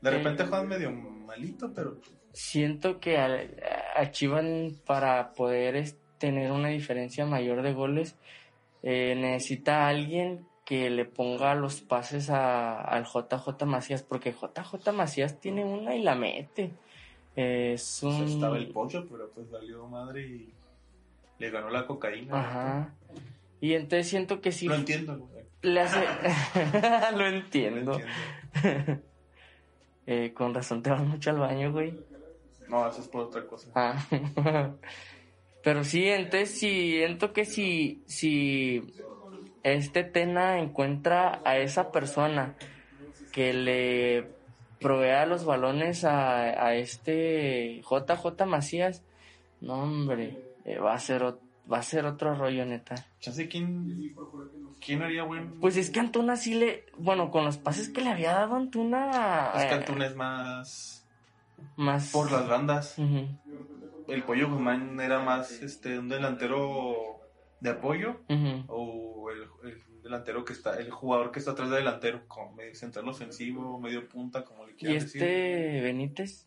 [0.00, 0.12] de Eh.
[0.14, 1.96] repente juegan medio malito, pero
[2.32, 3.40] Siento que a,
[3.96, 4.44] a Chivas
[4.84, 8.16] para poder tener una diferencia mayor de goles
[8.82, 14.92] eh, necesita a alguien que le ponga los pases a- al JJ Macías porque JJ
[14.92, 16.70] Macías tiene una y la mete.
[17.40, 20.52] Es estaba el pollo, pero pues valió madre y
[21.38, 22.36] le ganó la cocaína.
[22.36, 22.94] Ajá.
[23.60, 25.44] Y entonces siento que sí Lo entiendo, güey.
[25.62, 26.00] le hace...
[27.16, 28.00] Lo entiendo.
[30.10, 31.92] Eh, con razón te vas mucho al baño, güey.
[32.66, 33.68] No, eso es por otra cosa.
[33.74, 34.02] Ah.
[35.62, 38.94] Pero sí, entonces siento que si, si
[39.62, 42.56] este Tena encuentra a esa persona
[43.32, 44.37] que le
[44.80, 49.02] provea los balones a, a este JJ Macías,
[49.60, 51.22] no hombre, eh, va a ser
[51.70, 52.94] va a ser otro rollo neta.
[53.20, 54.14] Ya sé quién
[54.84, 58.10] quién haría buen Pues es que Antuna sí le, bueno, con los pases que le
[58.10, 61.06] había dado Antuna, Es que eh, Antuna es más
[61.76, 62.96] más por las bandas.
[64.08, 67.20] El Pollo Guzmán era más este un delantero
[67.60, 68.20] de apoyo
[68.68, 72.74] o el, el delantero que está, el jugador que está atrás del delantero, como medio
[72.74, 75.22] central ofensivo, medio punta, como le Y quieran decir.
[75.22, 76.46] este Benítez,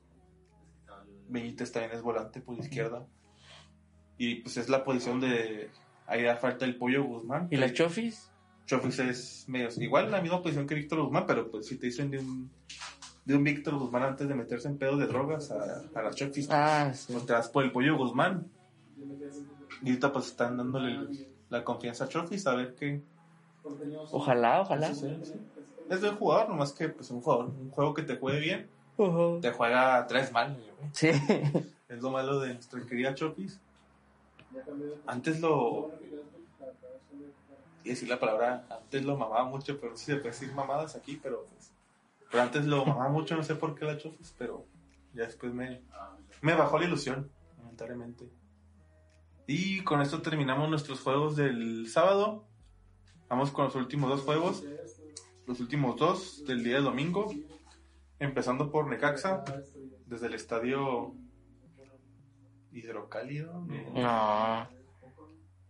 [1.29, 3.05] Benítez también es volante por izquierda.
[4.17, 5.69] Y pues es la posición de.
[6.05, 7.47] Ahí da falta el Pollo Guzmán.
[7.49, 8.29] y la Chofis,
[8.65, 9.69] Chofis es medio.
[9.77, 12.51] Igual la misma posición que Víctor Guzmán, pero pues si te dicen de un.
[13.23, 16.47] De un Víctor Guzmán antes de meterse en pedos de drogas a, a la Chofis.
[16.51, 17.13] ah, sí.
[17.13, 18.47] pues te vas por el pollo Guzmán.
[19.83, 21.07] Y ahorita pues están dándole
[21.49, 23.01] la confianza a Chofis a ver qué.
[24.11, 24.93] Ojalá, ojalá.
[24.93, 25.39] Sí, sí.
[25.89, 29.39] Es buen jugador, nomás que pues un jugador, un juego que te juegue bien, Ujú.
[29.41, 30.89] te juega tres mal, güey.
[30.93, 31.09] Sí.
[31.89, 33.59] Es lo malo de nuestra querida Chofis.
[35.05, 35.91] Antes lo.
[37.83, 40.53] Y decir la palabra, antes lo mamaba mucho, pero no sé si se puede decir
[40.53, 41.71] mamadas aquí, pero pues.
[42.29, 44.65] Pero antes lo mamaba mucho, no sé por qué la Chofis, pero
[45.13, 45.81] ya después me,
[46.41, 48.29] me bajó la ilusión, lamentablemente.
[49.47, 52.45] Y con esto terminamos nuestros juegos del sábado.
[53.31, 54.61] Vamos con los últimos dos juegos.
[55.47, 57.31] Los últimos dos del día de domingo.
[58.19, 59.45] Empezando por Necaxa,
[60.05, 61.13] desde el estadio
[62.73, 63.65] Hidrocálido.
[63.93, 64.67] No.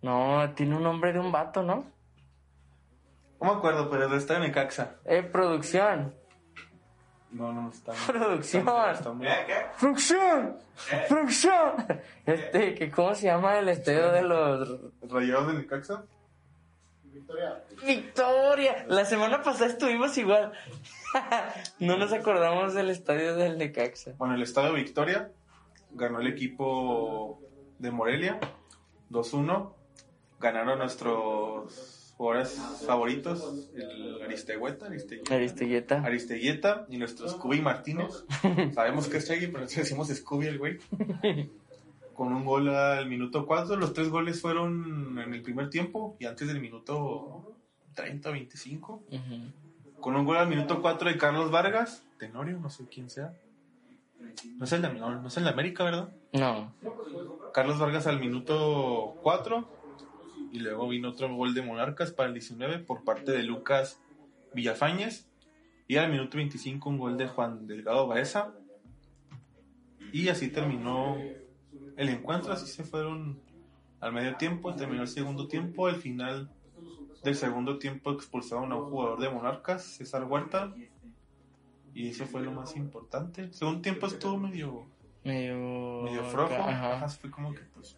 [0.01, 1.85] No, tiene un nombre de un vato, ¿no?
[3.39, 4.95] No me acuerdo, pero del estadio Necaxa.
[5.05, 6.15] Eh, producción.
[7.29, 8.61] No, no, está Producción.
[8.67, 9.27] está- está muy-
[9.79, 10.57] ¡Producción!
[11.07, 11.73] ¡Producción!
[12.25, 14.79] Este, que ¿cómo se llama el estadio de los...
[15.09, 16.03] ¿Rayados de Necaxa?
[17.85, 18.85] ¡Victoria!
[18.87, 20.51] La semana pasada estuvimos igual.
[21.79, 24.13] no nos acordamos del estadio del Necaxa.
[24.17, 25.31] Bueno, el estadio Victoria
[25.91, 27.41] ganó el equipo
[27.79, 28.39] de Morelia
[29.09, 29.73] 2-1.
[30.39, 36.03] Ganaron nuestros jugadores favoritos, el Aristegueta, Aristegueta, Aristeguieta.
[36.03, 38.25] Aristeguieta y nuestro Scooby Martínez.
[38.73, 40.79] Sabemos que es Chagui, pero nosotros decimos Scooby el güey.
[42.21, 43.77] Con un gol al minuto 4.
[43.77, 47.55] Los tres goles fueron en el primer tiempo y antes del minuto
[47.95, 49.03] 30 o 25.
[49.09, 49.99] Ujú.
[49.99, 53.33] Con un gol al minuto 4 de Carlos Vargas, Tenorio, no sé quién sea.
[54.55, 56.13] No es el de, no, no es el de América, ¿verdad?
[56.33, 56.71] No.
[57.55, 59.67] Carlos Vargas al minuto 4
[60.51, 63.99] y luego vino otro gol de Monarcas para el 19 por parte de Lucas
[64.53, 65.25] Villafañez
[65.87, 68.53] y al minuto 25 un gol de Juan Delgado Baeza
[70.13, 71.17] y así terminó
[71.97, 73.39] el encuentro, así se fueron
[73.99, 76.49] al medio tiempo, terminó el segundo tiempo, al final
[77.23, 80.73] del segundo tiempo expulsaron a un jugador de Monarcas, César Huerta
[81.93, 83.43] y eso fue lo más importante.
[83.43, 84.87] El segundo tiempo estuvo medio
[85.23, 86.53] Medio, medio flojo.
[86.53, 86.95] Ajá.
[86.95, 87.95] Ajá, fue como que, pues,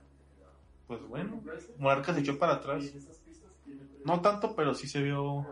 [0.88, 1.42] pues bueno.
[1.78, 2.94] Monarcas se echó para atrás.
[4.04, 5.46] No tanto, pero sí se vio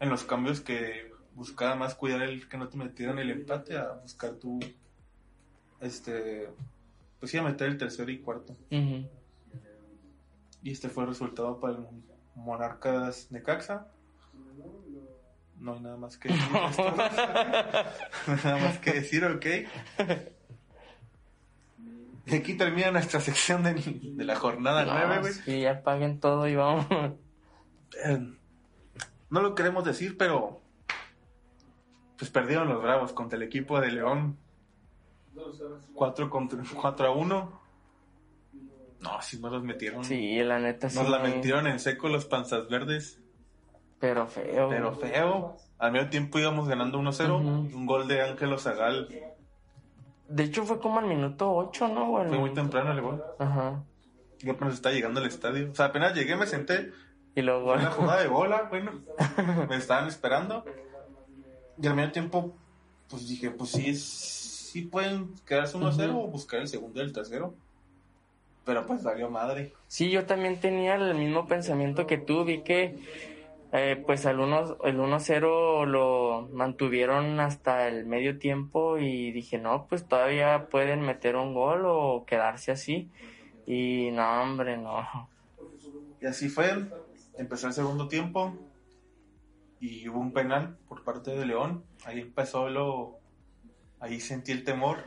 [0.00, 3.92] en los cambios que buscaba más cuidar el que no te metieran el empate a
[3.92, 4.58] buscar tu,
[5.80, 6.48] este,
[7.20, 8.56] pues sí, a meter el tercero y cuarto.
[8.70, 11.86] Y este fue el resultado para el
[12.34, 13.88] Monarcas Necaxa.
[15.58, 16.52] No hay nada más que decir.
[18.44, 19.46] nada más que decir, ok.
[22.26, 25.32] Y aquí termina nuestra sección de, de la jornada No, 9, güey.
[25.32, 26.86] sí, ya paguen todo y vamos.
[28.04, 28.32] Eh,
[29.30, 30.60] no lo queremos decir, pero
[32.18, 34.36] pues perdieron los Bravos contra el equipo de León
[35.94, 37.60] 4, contra, 4 a 1.
[39.00, 40.04] No, si no los metieron.
[40.04, 40.98] Sí, la neta sí.
[40.98, 43.20] Nos la metieron en seco los panzas verdes.
[44.00, 44.68] Pero feo.
[44.68, 45.56] Pero feo.
[45.78, 47.40] Al medio tiempo íbamos ganando 1-0.
[47.40, 47.76] Ujú.
[47.76, 49.08] Un gol de Ángelo Zagal.
[50.28, 52.10] De hecho fue como al minuto 8, ¿no?
[52.10, 53.22] Fue muy temprano el gol.
[53.38, 53.84] Ajá.
[54.40, 55.70] Yo apenas estaba llegando al estadio.
[55.70, 56.92] O sea, apenas llegué, me senté.
[57.34, 57.74] Y luego...
[57.74, 58.92] Una jugada de bola, bueno.
[59.68, 60.64] Me estaban esperando.
[61.80, 62.56] Y al medio tiempo,
[63.08, 63.94] pues dije, pues sí,
[64.76, 66.20] sí pueden quedarse 1-0 Ujú.
[66.20, 67.54] o buscar el segundo y el tercero.
[68.66, 69.72] Pero pues valió madre.
[69.86, 72.44] Sí, yo también tenía el mismo pensamiento que tú.
[72.44, 72.98] Vi que
[73.72, 79.86] eh, pues al 1 el 1-0 lo mantuvieron hasta el medio tiempo y dije, no,
[79.88, 83.08] pues todavía pueden meter un gol o quedarse así.
[83.66, 85.30] Y no, hombre, no.
[86.20, 86.68] Y así fue.
[87.38, 88.54] Empezó el segundo tiempo.
[89.80, 91.82] Y hubo un penal por parte de León.
[92.04, 93.20] Ahí empezó lo.
[94.00, 94.98] Ahí sentí el temor.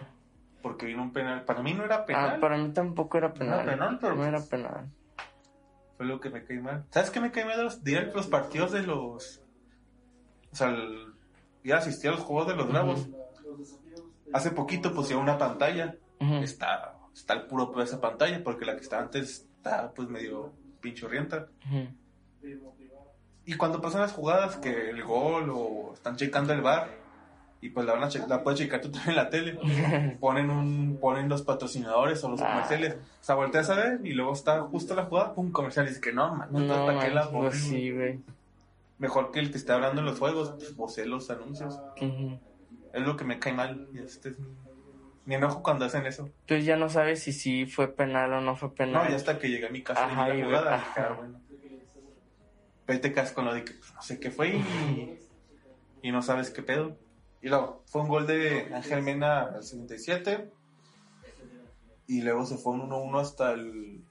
[0.61, 1.45] Porque vino un penal.
[1.45, 2.33] Para mí no era penal.
[2.35, 3.61] Ah, para mí tampoco era penal.
[3.61, 4.89] era penal, pero No era pues- penal.
[5.95, 6.85] Fue lo que me caí mal.
[6.91, 9.41] ¿Sabes qué me caí mal de los, de los partidos de los.
[10.51, 11.13] O sea, el,
[11.63, 13.07] ya asistí a los juegos de los Bravos.
[14.33, 15.95] Hace poquito pusieron una pantalla.
[16.19, 18.41] Está, está el puro de esa pantalla.
[18.43, 21.47] Porque la que estaba antes está pues medio pinchorrienta.
[21.65, 22.73] Ujú.
[23.45, 26.89] Y cuando pasan las jugadas, que el gol o están checando el bar,
[27.61, 29.59] y pues la, van a che- la puedes checar tú también en la tele,
[30.19, 32.49] ponen un ponen los patrocinadores o los Ah.
[32.51, 32.95] comerciales.
[32.95, 35.85] O sea, volteas a ver y luego está justo la jugada, pum, comercial.
[35.85, 37.41] Y dices que no, man, No, ¿para qué la ponen?
[37.49, 38.19] pues sí, güey.
[38.97, 41.79] Mejor que el que esté hablando en los juegos, pues vocé los anuncios.
[42.93, 43.87] Es lo que me cae mal.
[43.93, 44.47] Y este es mi,
[45.25, 46.25] mi enojo cuando hacen eso.
[46.41, 49.03] Entonces ya no sabes si sí fue penal o no fue penal.
[49.05, 51.07] No, ya hasta que llegué a mi casa Ajá, y vi la jugada, ajá.
[51.11, 51.39] ah, bueno.
[52.85, 55.19] Pero te quedas con lo de que pues, no sé qué fue y,
[56.01, 56.97] y no sabes qué pedo.
[57.41, 60.51] Y luego, fue un gol de Ángel Mena al 77.
[62.07, 64.03] Y luego se fue un 1-1 hasta el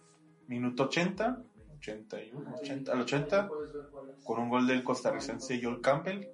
[0.47, 1.43] minuto 80.
[1.79, 3.49] 81, 80, al 80.
[4.24, 6.29] Con un gol del costarricense Joel Campbell.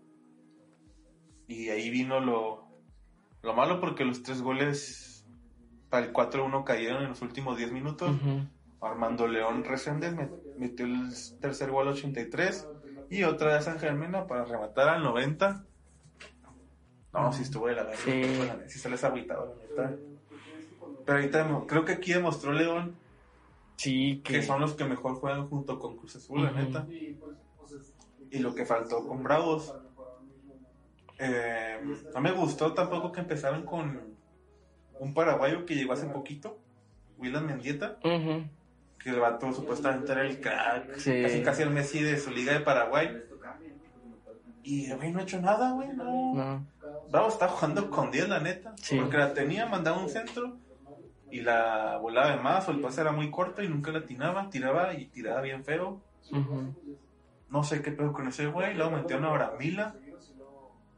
[1.49, 2.67] Y ahí vino lo,
[3.43, 5.27] lo malo porque los tres goles
[5.91, 8.11] para el 4-1 cayeron en los últimos 10 minutos.
[8.11, 8.41] Ujú.
[8.81, 11.09] Armando León Reséndez met- metió el
[11.41, 12.67] tercer gol al 83
[13.11, 15.65] y otra vez Ángel Mena para rematar al 90.
[17.15, 17.99] No, si estuvo de la verga.
[18.05, 18.23] Sí.
[18.67, 19.97] sí sales agüitado, la neta.
[21.07, 22.97] Pero ahorita creo que aquí demostró León
[23.77, 24.43] Sí, que que...
[24.43, 26.87] son los que mejor juegan junto con Cruz Azul, la neta.
[28.31, 29.75] Y lo que faltó con Bravos.
[31.19, 31.79] Eh,
[32.13, 34.01] no me gustó tampoco que empezaron con
[34.99, 36.59] un paraguayo que llegó hace poquito,
[37.19, 37.99] William Mendieta.
[38.05, 38.45] Ujú.
[38.99, 41.21] que el vato supuestamente era el crack, Sí.
[41.23, 43.23] casi casi el Messi de su liga de Paraguay.
[44.65, 46.35] Y el güey no ha hecho nada, güey, no.
[46.35, 46.67] No.
[47.11, 48.75] Bravo está jugando con 10, la neta.
[48.77, 48.99] Sí.
[48.99, 50.57] Porque la tenía, mandaba un centro
[51.31, 54.49] y la volaba de más, o el pase era muy corto y nunca la atinaba,
[54.49, 56.01] tiraba y tiraba bien feo.
[57.51, 58.75] No sé qué pedo con ese güey.
[58.75, 59.97] Luego metió una Bramila,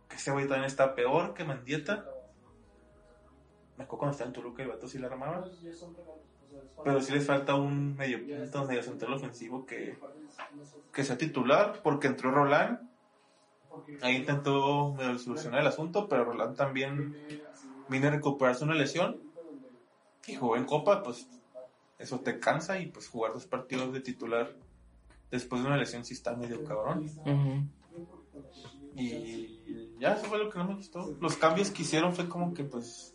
[0.08, 2.04] que ese güey también está peor que Mendieta.
[3.76, 5.44] Me acuerdo cuando estaba en Toluca el vato sí la armaba.
[6.84, 9.98] Pero sí les falta un medio punto, medio central ofensivo que,
[10.92, 12.78] que sea titular, porque entró Roland.
[14.03, 17.16] Ahí intentó solucionar el asunto, pero Roland también
[17.89, 19.20] vino a recuperarse una lesión
[20.27, 21.29] y jugó en Copa, pues
[21.99, 24.55] eso te cansa y pues jugar dos partidos de titular
[25.31, 27.11] después de una lesión sí está medio cabrón.
[28.95, 31.14] Y ya, eso fue lo que no me gustó.
[31.20, 33.14] Los cambios que hicieron fue como que, pues,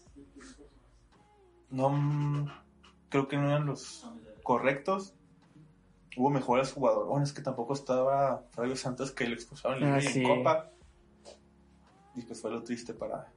[1.70, 2.48] no,
[3.10, 4.08] creo que no eran los
[4.44, 5.16] correctos.
[6.18, 7.08] Hubo mejores jugadores.
[7.10, 10.22] Bueno, es que tampoco estaba Fabio Santos que lo expulsaron en, Ah, sí.
[10.22, 10.70] en Copa.
[12.16, 13.32] Y pues fue lo triste para,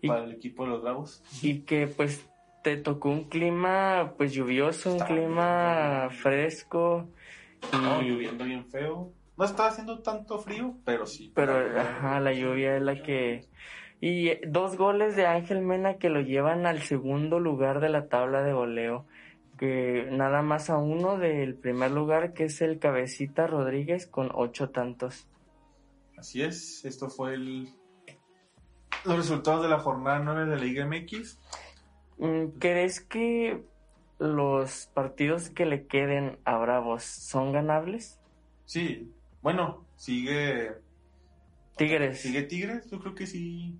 [0.00, 1.22] Y- para el equipo de los Bravos.
[1.42, 2.26] Y que pues
[2.64, 7.06] te tocó un clima pues lluvioso, un clima fresco.
[7.72, 7.76] Y...
[7.76, 9.12] No, lloviendo bien feo.
[9.36, 11.32] No estaba haciendo tanto frío, pero sí.
[11.34, 13.46] Pero ajá, la lluvia es la que...
[14.00, 18.42] Y dos goles de Ángel Mena que lo llevan al segundo lugar de la tabla
[18.42, 19.06] de goleo.
[19.58, 24.70] Que nada más a uno del primer lugar, que es el Cabecita Rodríguez, con ocho
[24.70, 25.28] tantos.
[26.16, 27.68] Así es, esto fue el...
[29.04, 31.38] los resultados de la jornada 9 de la Liga MX.
[32.18, 33.64] Mm, ¿Crees que
[34.18, 38.20] los partidos que le queden a Bravos son ganables?
[38.64, 40.72] Sí, bueno, sigue
[41.76, 42.20] Tigres.
[42.20, 43.78] sigue Tigres, yo creo que sí.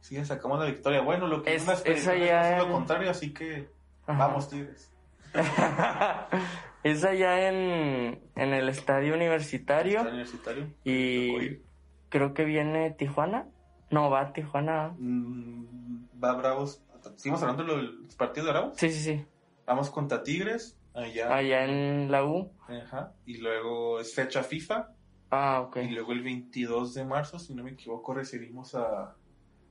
[0.00, 1.00] Sí, sacamos la victoria.
[1.00, 3.68] Bueno, lo que Es- predicciones ya es lo contrario, así que
[4.06, 4.26] Ajá.
[4.26, 4.92] vamos Tigres.
[6.84, 9.98] es allá en, en el estadio universitario.
[9.98, 10.68] Está universitario.
[10.84, 11.60] Y-.
[12.08, 13.48] Creo que viene Tijuana.
[13.90, 14.94] No, va a Tijuana.
[14.98, 16.82] Mm, va Bravos.
[17.16, 18.76] Seguimos hablando de los partidos de Bravos.
[18.76, 19.26] Sí, sí, sí.
[19.66, 20.78] Vamos contra Tigres.
[20.94, 21.34] Allá.
[21.34, 22.52] Allá en la U.
[22.68, 23.12] Ajá.
[23.26, 24.90] Y luego es fecha FIFA.
[25.30, 25.78] Ah, ok.
[25.78, 29.16] Y luego el 22 de marzo, si no me equivoco, recibimos a,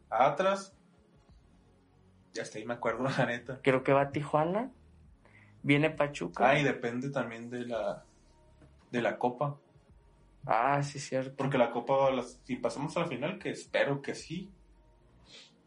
[0.09, 0.75] a Atlas.
[2.33, 3.59] Ya hasta ahí me acuerdo, la neta.
[3.61, 4.71] Creo que va a Tijuana.
[5.61, 6.49] Viene Pachuca.
[6.49, 8.03] Ah, y depende también de la,
[8.91, 9.57] de la Copa.
[10.45, 11.35] Ah, sí, cierto.
[11.37, 12.09] Porque la Copa,
[12.43, 14.51] si pasamos a la final, que espero que sí,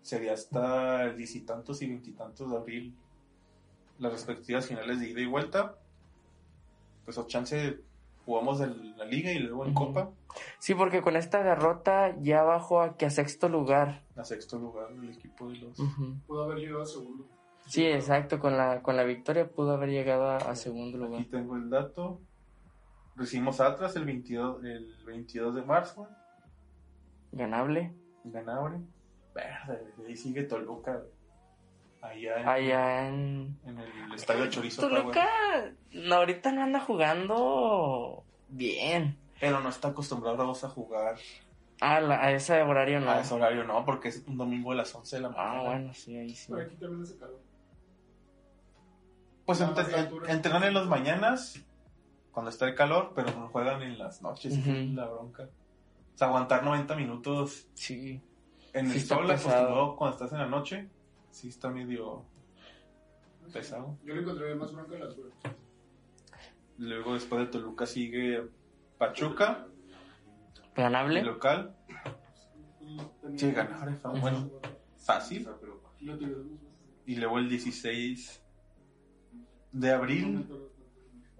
[0.02, 2.96] sería hasta el diez y tantos y veintitantos de abril
[3.98, 5.76] las respectivas finales de ida y vuelta.
[7.04, 7.80] Pues o chance
[8.24, 9.74] jugamos en la liga y luego en.
[9.74, 10.10] Copa,
[10.58, 14.02] Sí, porque con esta derrota ya bajó aquí a sexto lugar.
[14.16, 15.78] a sexto lugar el equipo de los...
[16.26, 17.26] Pudo haber llegado a segundo.
[17.66, 18.38] Sí, exacto.
[18.38, 21.24] Con la, con la victoria pudo haber llegado a, a segundo Aquí lugar.
[21.30, 22.20] tengo el dato.
[23.16, 26.06] Recibimos a Atlas el 22, el 22 de marzo.
[27.32, 27.92] Ganable.
[28.24, 28.78] Ganable.
[29.34, 31.02] Verde, de ahí sigue Toluca.
[32.02, 33.58] Allá en, Allá en...
[33.64, 34.82] en el estadio Chorizo.
[34.88, 35.26] Toluca
[35.92, 39.18] no, ahorita no anda jugando bien.
[39.40, 41.16] Pero no está acostumbrado a jugar
[41.80, 43.10] Ah, la- a ese horario no.
[43.10, 45.52] a ese horario, no, porque es un domingo a las 11 de la mañana.
[45.60, 46.50] Ah, bueno, sí, ahí sí.
[46.52, 47.40] Pero aquí también hace calor.
[49.44, 50.32] Pues entre- altura.
[50.32, 51.62] entrenan en las mañanas,
[52.32, 54.70] cuando está el calor, pero no juegan en las noches, Ujú.
[54.94, 55.44] la bronca.
[56.14, 58.20] O sea, aguantar 90 minutos Sí.
[58.72, 59.32] en Sí el sol, pesado.
[59.52, 60.88] acostumbrado cuando estás en la noche,
[61.30, 62.24] sí está medio
[63.52, 63.96] pesado.
[64.04, 65.28] Yo le encontré más bronca a la altura.
[66.78, 68.48] Luego después de Toluca sigue
[68.98, 69.66] Pachuca,
[70.74, 71.22] el Ganable.
[71.22, 71.74] local.
[73.36, 74.50] Sí, ganable, bueno,
[74.96, 75.48] fácil.
[77.06, 78.42] Y luego el 16
[79.72, 80.46] de abril,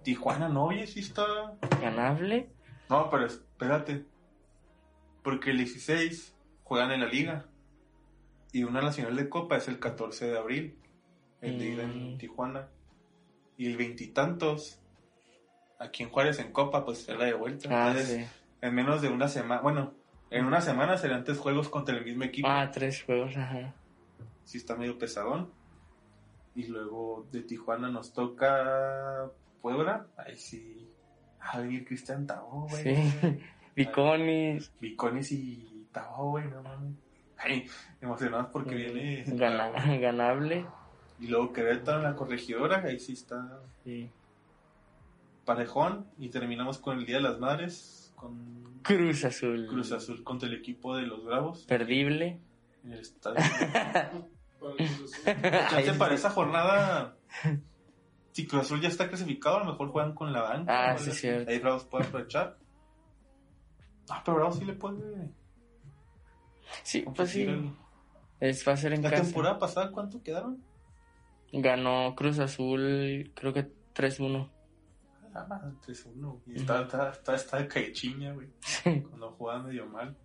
[0.03, 1.25] Tijuana, no, oye, sí está...
[1.81, 2.49] Ganable.
[2.89, 4.05] No, pero espérate.
[5.23, 7.45] Porque el 16 juegan en la liga.
[8.53, 10.79] Y una nacional de Copa es el 14 de abril.
[11.41, 12.17] El de en Mm.
[12.17, 12.69] Tijuana.
[13.57, 14.79] Y el veintitantos,
[15.79, 17.67] aquí en Juárez en Copa, pues es la de vuelta.
[17.71, 18.25] Ah, Entonces, sí.
[18.61, 19.93] en menos de una semana, bueno,
[20.29, 22.47] en una semana serán tres juegos contra el mismo equipo.
[22.49, 23.73] Ah, tres juegos, ajá.
[24.43, 25.51] Sí está medio pesadón.
[26.55, 29.29] Y luego de Tijuana nos toca
[29.61, 30.07] Puebla.
[30.17, 30.89] Ahí sí.
[31.39, 32.83] A venir Cristian Tabo, güey.
[32.83, 33.39] Sí.
[33.75, 34.71] Viconis.
[34.81, 36.95] Bicones y Tabo, güey, no mames.
[37.37, 37.67] Ay,
[38.01, 39.23] emocionados porque viene.
[39.27, 39.69] Gana-
[39.99, 40.65] ganable.
[41.19, 44.09] Y luego Querétaro en la corregidora, ahí sí está Sí.
[45.47, 46.05] Parejón.
[46.19, 49.65] Y terminamos con el Día de las Madres, con Cruz Azul.
[49.67, 51.65] Cruz Azul contra el equipo de los Bravos.
[51.65, 52.39] Perdible.
[52.83, 53.37] En el estadio.
[55.69, 57.15] Chance para esa jornada.
[58.31, 60.91] Si Cruz Azul ya está clasificado, a lo mejor juegan con la banca.
[60.91, 61.49] Ah, o sí, cierto.
[61.49, 62.57] Ahí Bravos puede aprovechar.
[64.09, 65.31] Ah, pero Bravos sí le puede.
[66.83, 67.43] Sí, pues sí.
[67.43, 67.71] el-
[68.39, 69.23] Es, va a ser en La casa.
[69.23, 70.61] temporada pasada, ¿cuánto quedaron?
[71.51, 74.49] Ganó Cruz Azul, creo que 3-1.
[75.37, 76.41] Ah, 3-1.
[76.47, 78.47] Y está, está, está, está de cachiña, güey.
[78.61, 80.17] Sí, Cuando jugaban medio mal.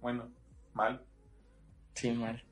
[0.00, 0.28] Bueno,
[0.74, 1.04] mal.
[1.94, 2.42] sí, mal.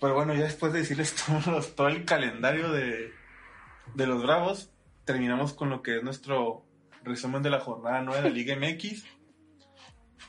[0.00, 1.14] Pero bueno, ya después de decirles
[1.44, 3.12] todo, todo el calendario de,
[3.94, 4.72] de los Bravos,
[5.04, 6.66] terminamos con lo que es nuestro
[7.04, 9.04] resumen de la jornada 9 de la Liga MX.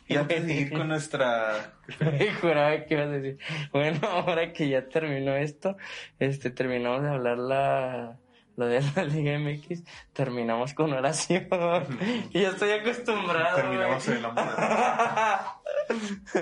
[0.07, 1.73] Y antes de seguir con nuestra...
[2.41, 3.39] Juraba que ibas a decir.
[3.71, 5.77] Bueno, ahora que ya terminó esto,
[6.19, 8.19] este, terminamos de hablar la,
[8.57, 9.83] lo de la Liga MX,
[10.13, 11.47] terminamos con oración.
[12.31, 13.55] y ya estoy acostumbrado.
[13.55, 14.41] Terminamos en el de-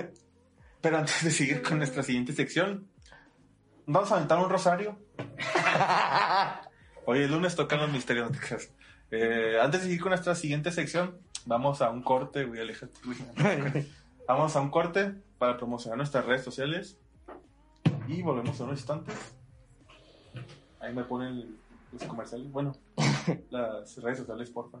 [0.80, 2.86] Pero antes de seguir con nuestra siguiente sección,
[3.86, 4.98] vamos a aventar un rosario.
[7.06, 8.30] Hoy el lunes tocan los misterios.
[9.10, 13.18] Eh, antes de seguir con nuestra siguiente sección, vamos a un corte, güey, aléjate, güey.
[14.26, 16.98] Vamos a un corte para promocionar nuestras redes sociales
[18.08, 19.14] y volvemos en unos instantes.
[20.80, 21.56] Ahí me ponen
[21.94, 22.72] los comerciales, bueno,
[23.50, 24.80] las redes sociales, porfa.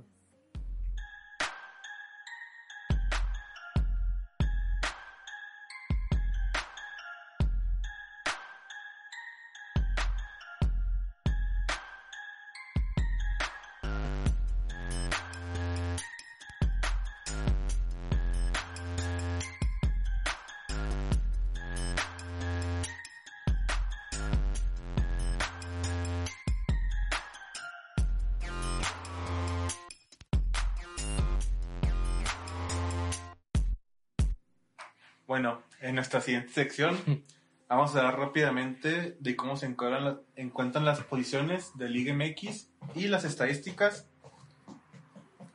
[35.88, 36.96] En nuestra siguiente sección
[37.68, 42.70] vamos a hablar rápidamente de cómo se encuentran, la- encuentran las posiciones de Liga MX
[42.94, 44.08] y las estadísticas.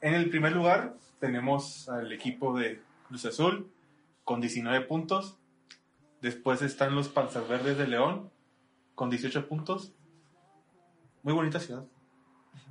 [0.01, 3.71] En el primer lugar tenemos al equipo de Cruz Azul
[4.23, 5.37] con 19 puntos.
[6.21, 8.29] Después están los Panzas Verdes de León
[8.95, 9.93] con 18 puntos.
[11.23, 11.83] Muy bonita ciudad.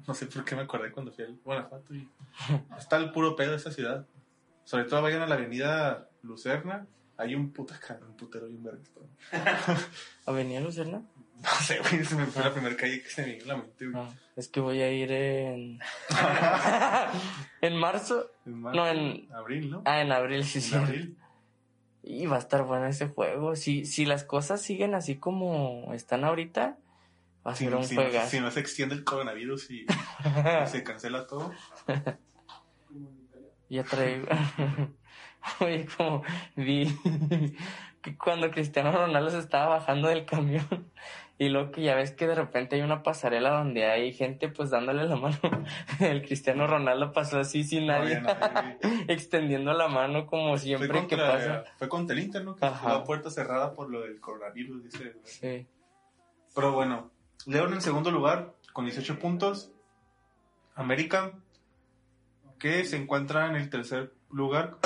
[0.06, 1.94] No sé por qué me acordé cuando fui al Guanajuato.
[1.94, 2.08] Y
[2.78, 4.06] está el puro pedo de esa ciudad.
[4.64, 6.86] Sobre todo vayan a la avenida Lucerna.
[7.18, 8.80] Hay un puta cara, un putero y un verga.
[10.26, 11.02] ¿Avenida Lucerna?
[11.42, 13.56] No sé, güey, se me fue la primera calle que se me vino a la
[13.58, 13.92] mente, güey.
[14.04, 15.78] No, es que voy a ir en...
[17.60, 18.30] en marzo.
[18.46, 19.82] En mar- No, en- abril, ¿no?
[19.84, 20.74] Ah, en abril, sí, en sí.
[20.74, 21.16] abril.
[22.02, 23.54] Y va a estar bueno ese juego.
[23.56, 26.76] Si, si las cosas siguen así como están ahorita,
[27.46, 29.86] va a Si, ser un si no, si no se extiende el coronavirus y, y
[30.68, 31.52] se cancela todo.
[33.68, 34.26] Ya traigo.
[35.60, 36.22] Oye, como
[36.56, 36.86] vi
[38.02, 40.90] que cuando Cristiano Ronaldo se estaba bajando del camión
[41.40, 44.70] y luego que ya ves que de repente hay una pasarela donde hay gente pues
[44.70, 45.38] dándole la mano.
[46.00, 50.58] El Cristiano Ronaldo pasó así sin No nadie, había nadie, extendiendo la mano como Fue
[50.58, 51.64] siempre que pasa.
[51.76, 52.56] fue contra el Inter, ¿no?
[52.56, 52.76] Que Ajá.
[52.78, 55.14] fue a puerta cerrada por lo del coronavirus, dice.
[55.22, 55.66] Sí.
[56.54, 57.12] Pero bueno,
[57.46, 59.70] León en segundo lugar con 18 puntos.
[60.74, 61.32] América,
[62.58, 64.78] que se encuentra en el tercer lugar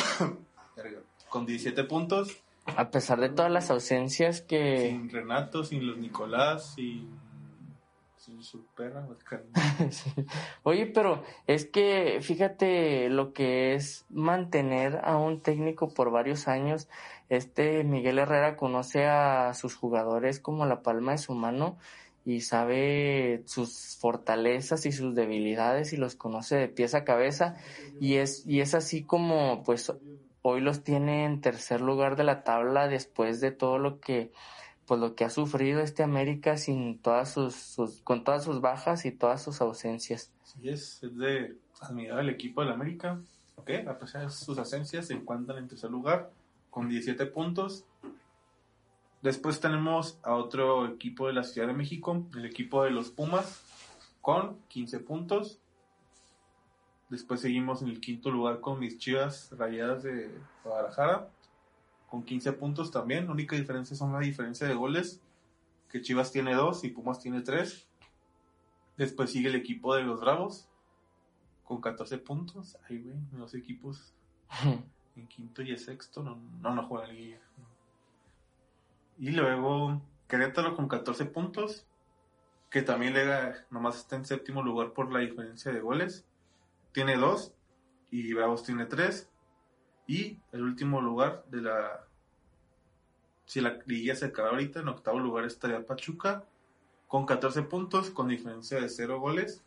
[1.28, 2.42] con 17 puntos.
[2.64, 4.90] A pesar de todas las ausencias que...
[4.90, 7.10] Sin Renato, sin los Nicolás, sin,
[8.16, 9.06] sin su perra.
[9.90, 10.12] Sí.
[10.62, 16.88] Oye, pero es que fíjate lo que es mantener a un técnico por varios años.
[17.28, 21.78] Este Miguel Herrera conoce a sus jugadores como la palma de su mano
[22.24, 27.56] y sabe sus fortalezas y sus debilidades y los conoce de pies a cabeza
[28.00, 29.92] y es y es así como pues
[30.42, 34.32] hoy los tiene en tercer lugar de la tabla después de todo lo que
[34.86, 39.04] pues lo que ha sufrido este América sin todas sus, sus con todas sus bajas
[39.04, 40.32] y todas sus ausencias.
[40.44, 43.20] Sí, es, es de admirar el equipo del América,
[43.86, 46.30] a pesar de sus ausencias se encuentran en tercer lugar
[46.70, 47.84] con 17 puntos.
[49.22, 53.62] Después tenemos a otro equipo de la Ciudad de México, el equipo de los Pumas,
[54.20, 55.60] con 15 puntos.
[57.08, 60.28] Después seguimos en el quinto lugar con mis chivas rayadas de
[60.64, 61.28] Guadalajara,
[62.08, 63.26] con 15 puntos también.
[63.26, 65.20] La única diferencia son la diferencia de goles,
[65.88, 67.86] que Chivas tiene 2 y Pumas tiene 3.
[68.96, 70.66] Después sigue el equipo de los Bravos,
[71.64, 72.76] con 14 puntos.
[72.88, 74.12] Ay, güey, los equipos
[75.14, 77.40] en quinto y en sexto no, no, no juegan liguilla.
[79.18, 81.86] Y luego Querétaro con 14 puntos,
[82.70, 86.24] que también le da- nomás está en séptimo lugar por la diferencia de goles.
[86.92, 87.54] Tiene dos
[88.10, 89.30] y Bravos tiene tres.
[90.06, 92.06] Y el último lugar de la...
[93.44, 96.44] Si la liguilla se acaba ahorita, en octavo lugar estaría Pachuca
[97.08, 99.62] con 14 puntos, con diferencia de 0 goles.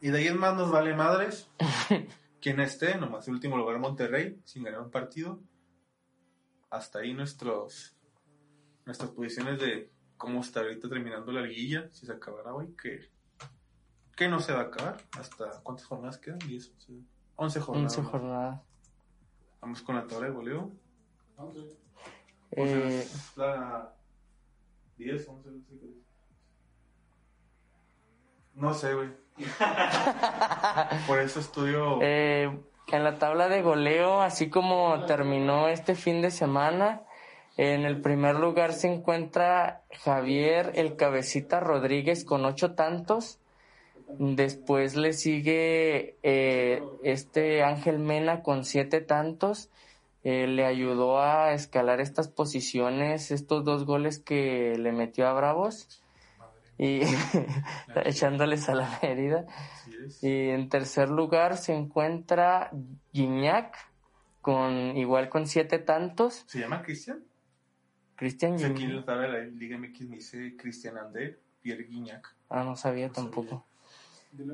[0.00, 1.48] Y de ahí en más nos vale madres.
[2.40, 5.38] Quien esté, nomás el último lugar Monterrey, sin ganar un partido.
[6.74, 7.96] Hasta ahí nuestros
[8.84, 13.08] nuestras posiciones de cómo está ahorita terminando la liguilla, si se acabara hoy, que,
[14.16, 14.96] que no se va a acabar.
[15.18, 16.38] ¿Hasta cuántas jornadas quedan?
[16.40, 16.92] 10, 11,
[17.36, 17.98] 11 jornadas.
[17.98, 18.60] 11 jornadas.
[19.60, 20.72] Vamos con la tabla de goleo.
[21.36, 21.60] Once.
[21.60, 21.64] O
[22.56, 23.94] sea, Eh, es la
[24.98, 25.86] 10, 11, 12, 13.
[28.54, 29.08] No sé, güey.
[31.06, 31.98] Por eso estudio.
[32.02, 32.60] Eh,
[32.92, 37.02] en la tabla de goleo, así como terminó este fin de semana,
[37.56, 43.38] en el primer lugar se encuentra Javier el Cabecita Rodríguez con ocho tantos.
[44.18, 49.70] Después le sigue eh, este Ángel Mena con siete tantos.
[50.24, 56.03] Eh, le ayudó a escalar estas posiciones, estos dos goles que le metió a Bravos
[56.78, 57.00] y
[58.04, 59.46] echándoles a la herida.
[60.22, 62.70] Y en tercer lugar se encuentra
[63.12, 63.76] Guiñac,
[64.40, 66.44] con, igual con siete tantos.
[66.46, 67.22] ¿Se llama Cristian?
[68.16, 69.06] Cristian Sí, aquí en Guiñac.
[69.08, 72.34] la Liga MX me dice Cristian André, Pierre Guignac.
[72.50, 73.66] Ah, no sabía No tampoco.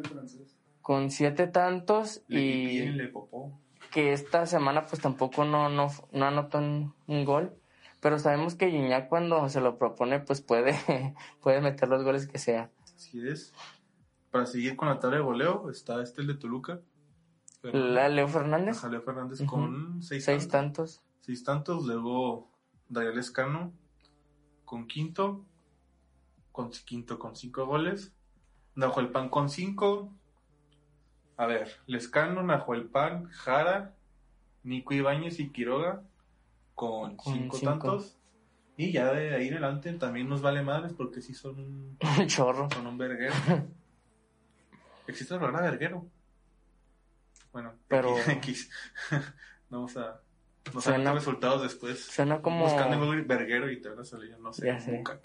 [0.09, 0.57] Francés.
[0.83, 3.59] Con siete tantos Le y Le Popó.
[3.91, 7.53] que esta semana pues tampoco no, no, no anotó un, un gol.
[8.01, 10.75] Pero sabemos que Guiñac cuando se lo propone pues puede,
[11.43, 12.71] puede meter los goles que sea.
[12.95, 13.53] Así es.
[14.31, 16.81] Para seguir con la tabla de goleo, está este el de Toluca.
[17.63, 20.97] La Leo Fernández, Ajá, Leo Fernández con seis, seis tantos.
[20.97, 21.05] tantos.
[21.21, 21.85] Seis tantos.
[21.85, 22.51] Luego
[22.89, 23.73] Daniel Escano
[24.65, 25.45] con quinto.
[26.53, 28.15] Con quinto con cinco goles.
[28.77, 30.15] Nahuel Pan con cinco.
[31.37, 33.95] A ver, Lescano, Nahuel Pan, Jara,
[34.63, 36.03] Nico Ibáñez y Quiroga
[36.81, 37.73] con, Con cinco, cinco.
[37.73, 38.17] tantos.
[38.79, 42.27] Y ya de ahí en adelante también nos vale madres porque sí son un, Un
[42.27, 42.71] chorro.
[42.71, 43.35] son un verguero.
[45.07, 46.07] ¿Existe la palabra verguero?
[47.53, 48.71] Bueno, Pero- X.
[49.69, 50.21] Vamos a...
[50.73, 52.03] Nos salen resultados después.
[52.05, 54.93] Suena como, Buscando Google verguero y te van a salir, no sé, Ya sé.
[54.93, 55.21] nunca.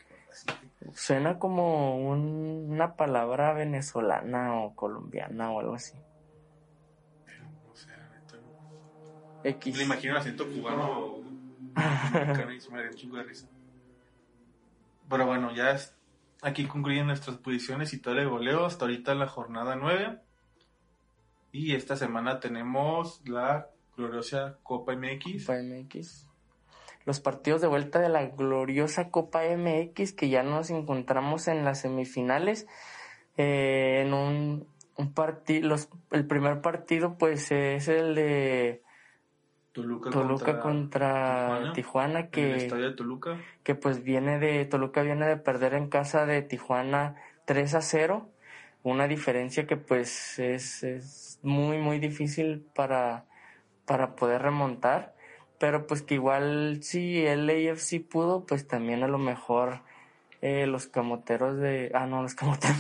[0.94, 5.94] suena como un- una palabra venezolana o colombiana o algo así.
[7.88, 9.42] La neta, no.
[9.44, 9.78] X.
[9.78, 11.18] Me imagino el acento cubano
[12.72, 13.48] me daría un chingo de risa.
[15.10, 15.96] Pero bueno, ya es-
[16.42, 18.66] aquí concluyen nuestras posiciones y todo el goleo.
[18.66, 20.20] Hasta ahorita la jornada 9.
[21.52, 25.46] Y esta semana tenemos la gloriosa Copa MX.
[25.46, 26.28] Copa MX.
[27.06, 31.82] Los partidos de vuelta de la gloriosa Copa MX que ya nos encontramos en las
[31.82, 32.68] semifinales.
[33.38, 34.68] Eh, en un,
[34.98, 35.76] un partido,
[36.12, 38.82] el primer partido pues es el de
[39.76, 43.42] Toluca, Toluca contra, Tijuana, Tijuana, En el que, estadio de Toluca.
[43.62, 48.30] que pues viene de, Toluca viene de perder en casa de Tijuana 3 a 0,
[48.84, 53.26] una diferencia que pues es, es muy muy difícil para,
[53.86, 55.14] para poder remontar,
[55.60, 59.82] pero pues que igual si el AFC pudo, pues también a lo mejor
[60.42, 62.80] eh, los camoteros de, ah no, los camoteros,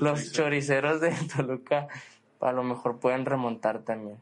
[0.00, 0.32] los Choriceros.
[0.32, 1.88] choriceros de Toluca
[2.40, 4.18] a lo mejor pueden remontar también.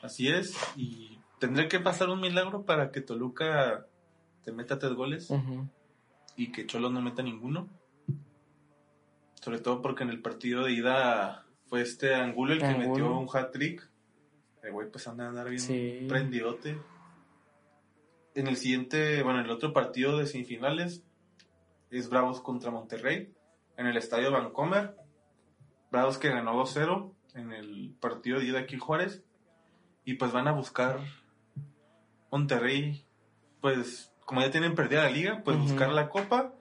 [0.00, 0.56] Así es.
[0.76, 3.86] Y tendría que pasar un milagro para que Toluca
[4.44, 5.30] te meta tres goles.
[6.36, 7.68] Y que Cholos no meta ninguno.
[9.40, 12.88] Sobre todo porque en el partido de ida fue este Angulo el que Angulo.
[12.88, 13.88] metió un hat trick.
[14.62, 16.04] El güey pues anda a andar bien Sí.
[16.08, 16.78] prendidote.
[18.34, 21.04] En el siguiente, bueno, el otro partido de semifinales
[21.90, 23.32] es Bravos contra Monterrey
[23.76, 24.96] en el estadio Vancomer.
[25.90, 29.24] Bravos que ganó 2-0 en el partido de ida aquí en Juárez.
[30.04, 31.00] Y pues van a buscar
[32.36, 33.02] Monterrey,
[33.62, 36.52] pues como ya tienen perdida la liga, pues buscar la copa.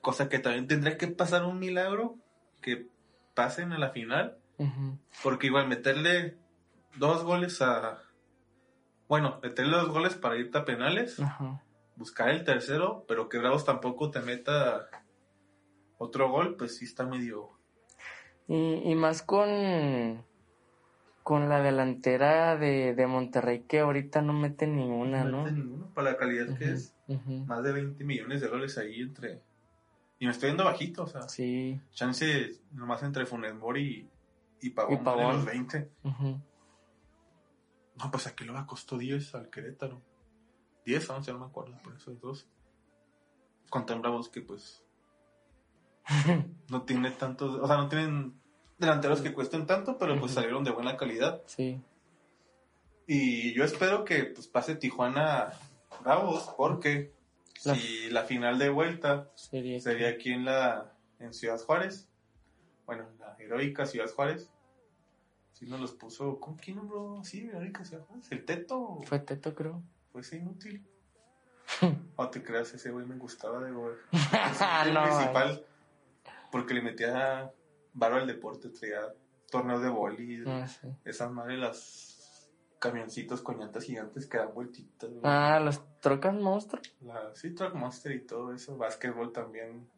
[0.00, 2.16] Cosa que también tendría que pasar un milagro
[2.62, 2.88] que
[3.34, 4.38] pasen a la final.
[5.22, 6.38] Porque igual meterle
[6.96, 8.02] dos goles a...
[9.06, 11.20] Bueno, meterle dos goles para irte a penales,
[11.96, 14.88] buscar el tercero, pero que Bravos tampoco te meta
[15.98, 17.50] otro gol, pues sí está medio...
[18.46, 20.24] Y, y más con,
[21.24, 25.42] con la delantera de, de Monterrey que ahorita no mete ninguna, ¿no?
[25.44, 26.94] mete ninguno para la calidad que es.
[27.46, 29.42] Más de 20 millones de dólares ahí entre...
[30.20, 31.80] Y me estoy yendo bajito, o sea, Sí.
[31.90, 34.08] chance nomás entre Funes Mori
[34.62, 35.36] y, y Pavón, Y Pavón.
[35.36, 35.90] los 20.
[36.04, 36.40] ujú.
[37.98, 40.00] No, pues aquí lo costó 10 al Querétaro.
[40.84, 42.46] 10, 11, no me acuerdo, por esos dos.
[43.70, 44.84] Con tan bravos que pues
[46.70, 48.40] no tiene tantos, o sea, no tienen
[48.78, 51.42] delanteros que cuesten tanto, pero pues salieron de buena calidad.
[51.46, 51.80] Sí.
[53.06, 55.52] Y yo espero que pues pase Tijuana
[56.02, 57.12] Bravos, porque
[57.64, 59.80] La- si la final de vuelta Sería.
[59.80, 62.08] sería aquí en la en Ciudad Juárez,
[62.86, 64.50] bueno, en la heroica Ciudad Juárez.
[65.52, 67.20] Si nos los puso, ¿con quién nombró?
[67.22, 69.00] Sí, heroica Ciudad Juárez, el Teto.
[69.04, 69.82] Fue Teto, creo.
[70.12, 70.84] Fue ese inútil.
[72.16, 73.94] O te creas, ese güey me gustaba de güey.
[74.86, 75.64] El no, principal.
[76.52, 77.50] Porque le metía
[77.94, 79.00] varo al deporte, traía
[79.50, 80.96] torneos de boli, sé.
[81.04, 85.08] esas madres, las camioncitos con llantas gigantes que dan vueltitas.
[85.10, 85.22] güey.
[85.24, 86.94] Ah, los trocas monstruos.
[87.00, 89.88] La, sí, Track Monster y todo eso, básquetbol también.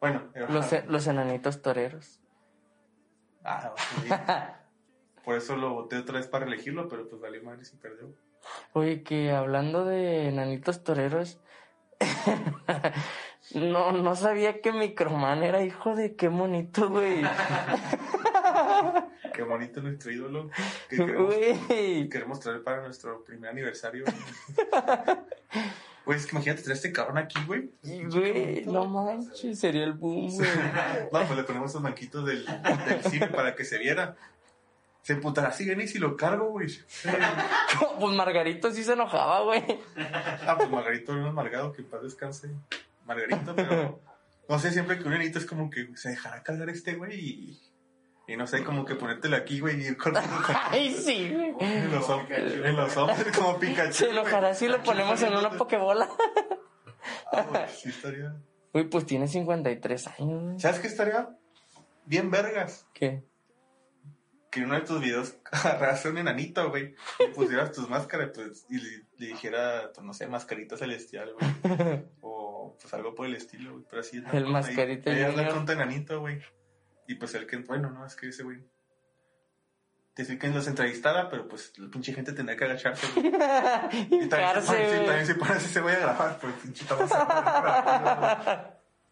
[0.00, 2.20] Bueno, Los, e- los enanitos toreros.
[3.42, 4.08] Ah, sí.
[5.24, 8.14] Por eso lo voté otra vez para elegirlo, pero pues valió madre si perdió.
[8.72, 11.40] Oye, que hablando de enanitos toreros,
[13.54, 17.22] no, no sabía que Microman era hijo de qué bonito, güey.
[19.32, 20.50] Qué bonito nuestro ídolo.
[20.88, 24.04] Que queremos traer para nuestro primer aniversario.
[26.04, 27.70] Güey, es que imagínate traer este cabrón aquí, güey.
[27.82, 30.48] Güey, no manches, sería el boom, güey.
[31.12, 34.16] No, pues le ponemos esos manquitos del, del cine para que se viera.
[35.02, 36.68] Se emputará si viene y si lo cargo, güey.
[38.00, 39.62] Pues Margarito sí se enojaba, güey.
[40.46, 42.48] Ah, pues Margarito era un amargado, que en paz descanse.
[43.04, 44.00] Margarito, pero
[44.48, 47.60] no sé, siempre que un nenito es como que se dejará cargar este, güey, y,
[48.26, 51.54] y no sé, como que ponértelo aquí, güey, y ir corriendo con- Ay, sí, güey.
[51.60, 53.92] en los, hom- en los hombres como Pikachu.
[53.92, 56.08] Se enojará si lo ponemos en una pokebola.
[57.32, 58.34] Ah, güey, sí estaría.
[58.72, 60.58] Uy, pues tiene 53 años, güey.
[60.60, 61.28] ¿Sabes qué estaría?
[62.06, 62.86] Bien vergas.
[62.94, 63.24] ¿Qué?
[64.50, 68.66] Que en uno de tus videos agarras un enanito, güey, y pusieras tus máscaras, pues,
[68.68, 73.34] y le, le dijera, pues, no sé, mascarita celestial, güey, o pues algo por el
[73.36, 74.18] estilo, güey, pero así.
[74.18, 75.54] anda El Mascarita anda Junior.
[75.54, 76.40] con enanito, güey,
[77.06, 78.58] y pues el que, bueno, no, es que ese güey
[80.16, 83.06] decir que los entrevistara, pero pues la pinche gente tendría que agacharse.
[84.10, 85.06] Y también, si, pones- sí, güey.
[85.06, 86.84] también si pones ese voy a grabar, pues pinche.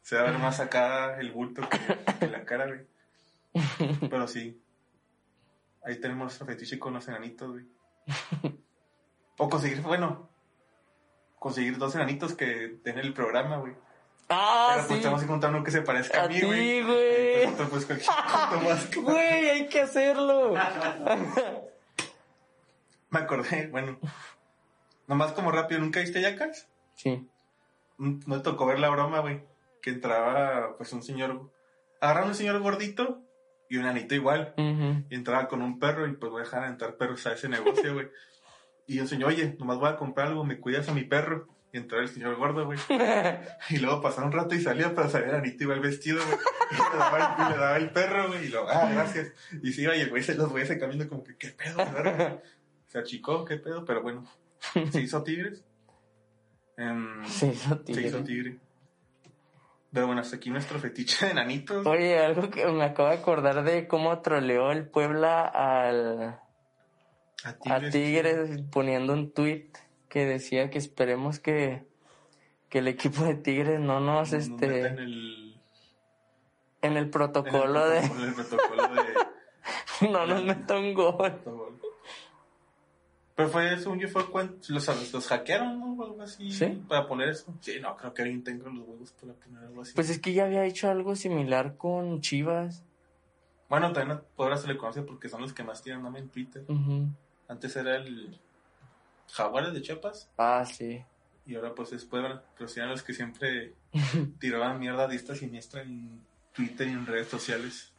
[0.03, 1.79] Se va a ver más acá el bulto que,
[2.19, 2.81] que la cara, güey.
[4.11, 4.63] Pero sí.
[5.89, 7.65] Ahí tenemos nuestro fetiche con los enanitos, güey.
[9.39, 10.29] O conseguir, bueno,
[11.39, 13.73] conseguir dos enanitos que den el programa, güey.
[14.29, 15.03] Ah, Pero pues sí.
[15.03, 16.83] tenemos que encontrar uno que se parezca a, A mí, güey.
[16.83, 17.43] güey.
[17.45, 18.07] Entonces, pues,
[18.65, 20.53] más Güey, hay que hacerlo.
[23.11, 23.99] Me acordé, bueno.
[25.07, 26.69] Nomás como rápido, ¿nunca viste Yacas?
[26.95, 27.27] Sí.
[27.97, 29.43] Mm, No tocó ver la broma, güey.
[29.81, 31.51] Que entraba, pues, un señor.
[32.03, 33.23] Agarraron un señor gordito
[33.69, 34.55] y un anito igual.
[34.57, 37.95] Y entraba con un perro y pues voy a dejar entrar perros a ese negocio,
[37.95, 38.09] güey.
[38.87, 41.47] Y el señor, oye, nomás voy a comprar algo, me cuidas a mi perro.
[41.71, 42.79] Y entró el señor gordo, güey.
[43.69, 46.39] Y luego pasaron un rato y salía, pero salía el anito igual vestido, güey.
[46.71, 48.47] Y le daba el, y le daba el perro, güey.
[48.47, 49.33] Y luego, ah, gracias.
[49.63, 51.77] Y se iba y el güey se los güeyes se caminando como que, ¿qué pedo,
[51.77, 52.39] güey?
[52.87, 53.85] Se achicó, ¿qué pedo?
[53.85, 54.25] Pero bueno,
[54.91, 55.63] se hizo tigres.
[56.79, 58.07] Em, Se hizo se tigre.
[58.07, 58.59] hizo tigre.
[59.93, 61.87] Pero bueno, hasta aquí nuestro fetiche de nanitos.
[61.87, 66.39] Oye, algo que me acabo de acordar de cómo troleó el Puebla al,
[67.45, 69.71] A a Tigres poniendo un tweet
[70.09, 71.87] que decía que esperemos que,
[72.69, 75.49] que el equipo de Tigres no nos, Nos este, en el, en el
[76.83, 81.41] en el protocolo de, en el protocolo de no nos meta un gol.
[83.39, 85.93] Pero fue, según yo, fue cuando los, los hackearon, ¿no?
[85.93, 86.51] O algo así.
[86.51, 86.83] ¿Sí?
[86.89, 87.55] Para poner eso.
[87.61, 89.95] Sí, no, creo que alguien tenga los huevos para poner algo así.
[89.95, 92.83] Pues es que ya había hecho algo similar con Chivas.
[93.69, 96.65] Bueno, también ahora se le conoce porque son los que más tiran nombre en Twitter.
[97.47, 98.41] Antes era el
[99.31, 100.29] Jaguares de Chiapas.
[100.37, 101.05] Ah, sí.
[101.47, 103.73] Y ahora pues después, bueno, pero sí eran los que siempre
[104.41, 106.23] tiraban mierda a diestra siniestra en
[106.53, 107.93] Twitter y en redes sociales.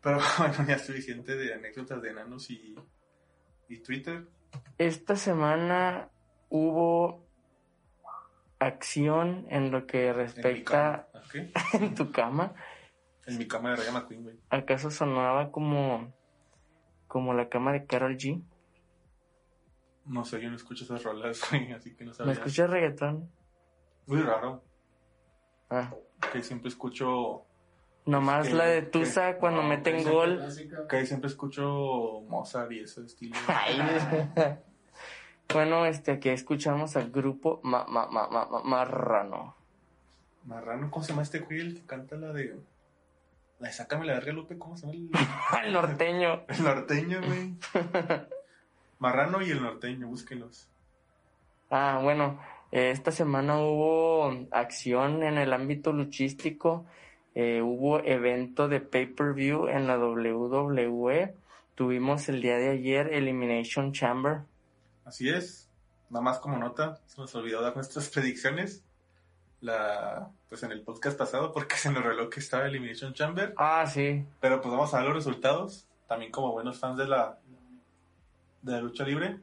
[0.00, 2.74] Pero bueno, ya es suficiente de anécdotas de enanos y,
[3.68, 4.26] y Twitter.
[4.78, 6.08] Esta semana
[6.48, 7.26] hubo
[8.58, 11.08] acción en lo que respecta
[11.74, 12.54] en tu cama.
[13.26, 14.40] En mi cama de Raya McQueen, güey.
[14.50, 16.12] ¿Acaso sonaba como,
[17.06, 18.42] como la cama de Carol G?
[20.06, 22.32] No sé, yo no escucho esas rolas, güey, así que no ¿Me sabía.
[22.32, 23.30] escuchas reggaetón?
[24.06, 24.64] Muy raro,
[25.70, 25.92] Ah,
[26.32, 27.44] que siempre escucho,
[28.08, 30.40] nomás Que- la de que- Tusa cuando No, meten gol.
[30.88, 33.36] que siempre escucho Mozart y ese estilo.
[35.52, 39.56] Bueno, este, aquí escuchamos al grupo Ma- Ma- Ma- Ma- Ma- Marrano.
[40.44, 42.54] Marrano, ¿cómo se llama este güey el que canta la de...
[43.58, 45.10] La de Sácame la verga, Lupe, ¿cómo se llama el,
[45.66, 46.42] Al norteño.
[46.48, 47.54] el norteño, güey?
[48.98, 50.68] Marrano y el norteño, búsquenlos.
[51.70, 52.38] Ah, bueno,
[52.70, 56.84] eh, esta semana hubo acción en el ámbito luchístico.
[57.40, 61.36] Eh, hubo evento de pay-per-view en la WWE.
[61.76, 64.40] Tuvimos el día de ayer Elimination Chamber.
[65.04, 65.68] Así es,
[66.10, 68.82] nada más como nota, se nos olvidó dar nuestras predicciones.
[69.60, 73.54] La, pues en el podcast pasado, porque se nos reveló que estaba Elimination Chamber.
[73.56, 74.24] Ah, sí.
[74.40, 75.86] Pero pues vamos a ver los resultados.
[76.08, 77.38] También como buenos fans de la,
[78.62, 79.38] de la lucha libre.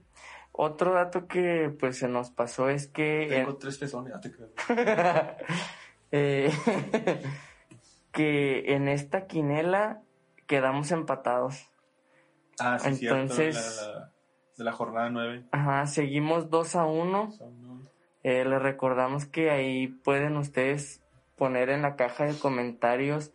[0.51, 4.49] Otro dato que pues se nos pasó es que Tengo tres pezones, ya te creo.
[6.11, 6.51] eh,
[8.15, 10.01] que en esta quinela
[10.47, 11.69] quedamos empatados.
[12.59, 13.91] Ah, sí, Entonces- cierto.
[13.91, 14.11] De la,
[14.57, 15.43] de la jornada 9.
[15.51, 17.29] Ajá, seguimos 2 a 1.
[18.23, 21.03] Eh, les recordamos que ahí pueden ustedes
[21.35, 23.33] poner en la caja de comentarios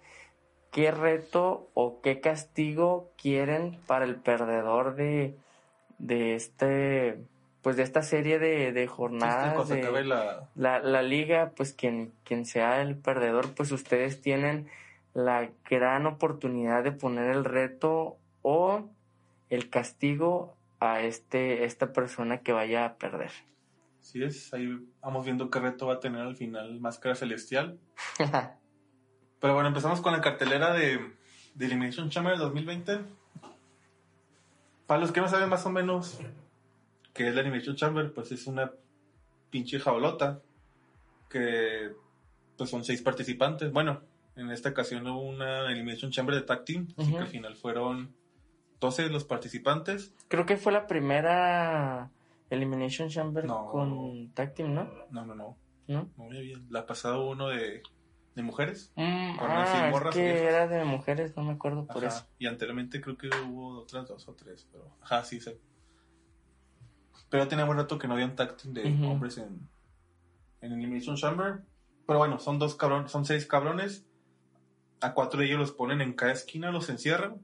[0.73, 5.37] qué reto o qué castigo quieren para el perdedor de,
[5.99, 7.23] de este
[7.63, 12.47] pues de esta serie de, de jornadas de la, la, la liga pues quien, quien
[12.47, 14.69] sea el perdedor pues ustedes tienen
[15.13, 18.89] la gran oportunidad de poner el reto o
[19.49, 23.33] el castigo a este esta persona que vaya a perder
[24.01, 24.69] Sí es, ahí
[25.03, 27.79] vamos viendo qué reto va a tener al final Máscara Celestial.
[29.41, 30.99] Pero bueno, empezamos con la cartelera de,
[31.55, 33.01] de Elimination Chamber 2020.
[34.87, 36.19] Para los que no saben más o menos
[37.13, 38.73] qué es la Elimination Chamber, pues es una
[39.51, 40.41] pinche jaulota
[41.29, 41.93] que
[42.57, 43.73] pues son seis participantes.
[43.73, 44.03] Bueno,
[44.37, 48.15] en esta ocasión hubo una Elimination Chamber de Tag Team, así que al final fueron
[48.81, 50.15] 12 los participantes.
[50.29, 52.11] Creo que fue la primera
[52.51, 53.69] Elimination Chamber No.
[53.71, 54.91] con Tag Team, ¿no?
[55.11, 55.57] No, no, no,
[55.87, 56.09] ¿No?
[56.29, 56.67] bien.
[56.71, 57.83] La pasada hubo uno de,
[58.35, 58.93] de mujeres.
[58.97, 62.27] Mm, Con ah, morras, es que era de mujeres, no me acuerdo por Ajá, eso.
[62.39, 65.59] Y anteriormente creo que hubo otras dos o tres, pero ajá, sí sé.
[67.31, 69.69] Pero tenía buen rato que no había un tag team de hombres en,
[70.61, 71.63] en Elimination Chamber.
[72.07, 74.05] Pero bueno, son dos cabrones, son seis cabrones.
[75.01, 77.41] A cuatro de ellos los ponen en cada esquina, los encierran.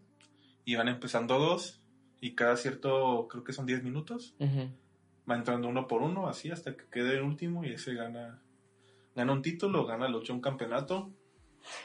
[0.65, 1.81] y van empezando dos
[2.21, 6.77] y cada cierto, creo que son 10 minutos, va entrando uno por uno, así hasta
[6.77, 8.43] que quede el último y ese gana,
[9.15, 11.11] gana un título, gana lucha un campeonato.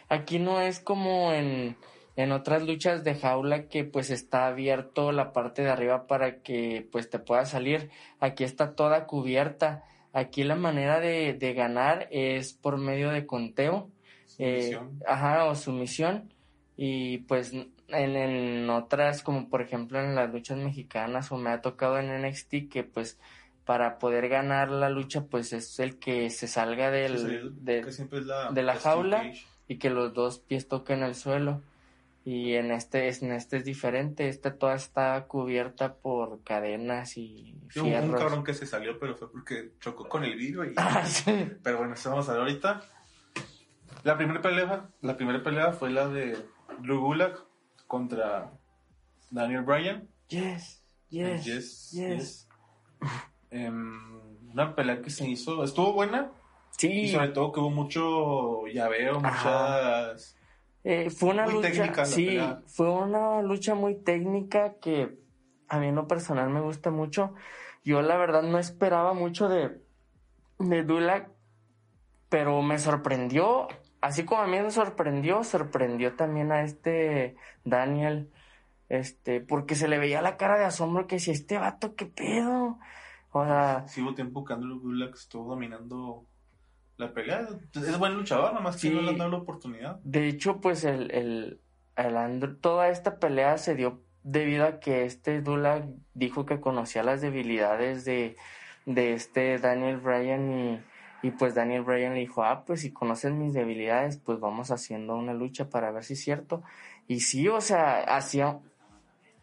[0.10, 1.76] Aquí no es como en,
[2.16, 6.88] en otras luchas de jaula que pues está abierto la parte de arriba para que
[6.92, 7.90] pues te pueda salir.
[8.20, 9.84] Aquí está toda cubierta.
[10.14, 13.90] Aquí la manera de, de ganar es por medio de conteo.
[14.40, 14.72] eh,
[15.08, 16.34] ajá, o sumisión.
[16.78, 21.62] Y pues en, en otras, como por ejemplo en las luchas mexicanas o me ha
[21.62, 23.20] tocado en NXT que pues
[23.66, 27.82] para poder ganar la lucha pues es el que se salga del, Sí, de-
[28.26, 29.18] la, de la Steel jaula.
[29.68, 31.62] Y que los dos pies toquen el suelo.
[32.24, 37.58] Y en este, es- en este es diferente, esta toda está cubierta por cadenas y
[37.76, 40.74] hubo un cabrón que se salió, pero fue porque chocó con el vidrio y...
[40.78, 41.50] Ah, sí.
[41.64, 42.82] Pero bueno, eso vamos a ver ahorita.
[44.04, 46.38] La primera pelea, la primera pelea fue la de
[46.82, 47.44] Drew Gulak
[47.88, 48.52] contra
[49.32, 50.08] Daniel Bryan.
[50.28, 51.92] Yes, yes, Yes, yes.
[51.92, 52.48] yes.
[53.50, 56.32] Em, una pelea que se hizo, estuvo buena
[56.74, 60.10] y Sí, sobre todo que hubo mucho llaveo, Ajá.
[60.14, 60.38] muchas...
[60.84, 62.62] eh, fue una muy lucha, técnica sí, pelea.
[62.66, 65.20] fue una lucha muy técnica que
[65.68, 67.34] a mí en lo personal me gusta mucho.
[67.84, 69.82] Yo la verdad no esperaba mucho de,
[70.60, 71.30] de Dulac,
[72.30, 73.68] pero me sorprendió,
[74.02, 78.32] así como a mí me sorprendió, sorprendió también a este Daniel,
[78.90, 82.80] este, porque se le veía la cara de asombro que si este vato, qué pedo.
[83.32, 86.26] O sea, Sí hubo tiempo que Andrew Gulak estuvo dominando
[87.02, 87.48] la pelea.
[87.76, 88.90] Es buen luchador, nada más que Sí.
[88.92, 90.00] no le han dado la oportunidad.
[90.04, 91.60] De hecho, pues el, el,
[91.98, 97.04] el Andr- toda esta pelea se dio debido a que este Dulac dijo que conocía
[97.04, 98.36] las debilidades de,
[98.86, 103.32] de este Daniel Bryan y, y pues Daniel Bryan le dijo, ah, pues si conoces
[103.34, 106.62] mis debilidades, pues vamos haciendo una lucha para ver si es cierto.
[107.08, 108.60] Y sí, o sea, hacía,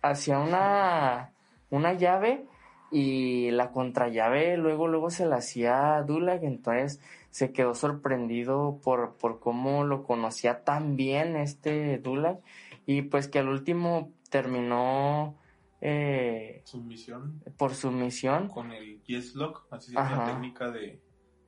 [0.02, 1.32] hacía una,
[1.70, 2.44] una llave
[2.90, 7.00] y la contrallave luego, luego se la hacía a Dulac, entonces
[7.38, 12.40] se quedó sorprendido por, por cómo lo conocía tan bien este Dulac
[12.84, 15.36] y pues que al último terminó
[15.80, 21.00] eh, Sumisión por sumisión con el Yes Lock, así se llama la técnica de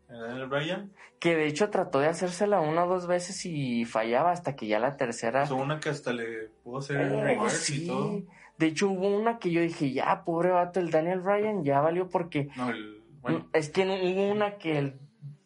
[0.09, 0.93] Daniel Bryan.
[1.19, 4.79] que de hecho trató de hacérsela una o dos veces y fallaba hasta que ya
[4.79, 7.85] la tercera Hizo una que hasta le pudo hacer el Oh, reverse sí.
[7.85, 8.23] y todo.
[8.59, 12.09] De hecho hubo una que yo dije, ya, pobre vato, el Daniel Bryan ya valió
[12.09, 13.01] porque No, el.
[13.23, 14.95] Bueno, es que no- hubo una que el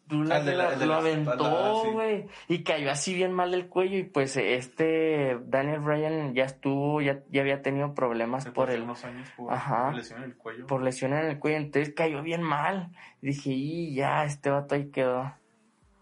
[0.07, 1.89] El de la- lo- de aventó, sí.
[1.91, 7.01] güey, y cayó así bien mal del cuello y pues este Daniel Bryan ya estuvo,
[7.01, 9.91] ya, ya había tenido problemas se por el, unos años por Ajá.
[9.93, 10.67] lesión en el cuello.
[10.67, 12.91] por lesión en el cuello, entonces cayó bien mal.
[13.21, 15.33] Y dije, y ya, este vato ahí quedó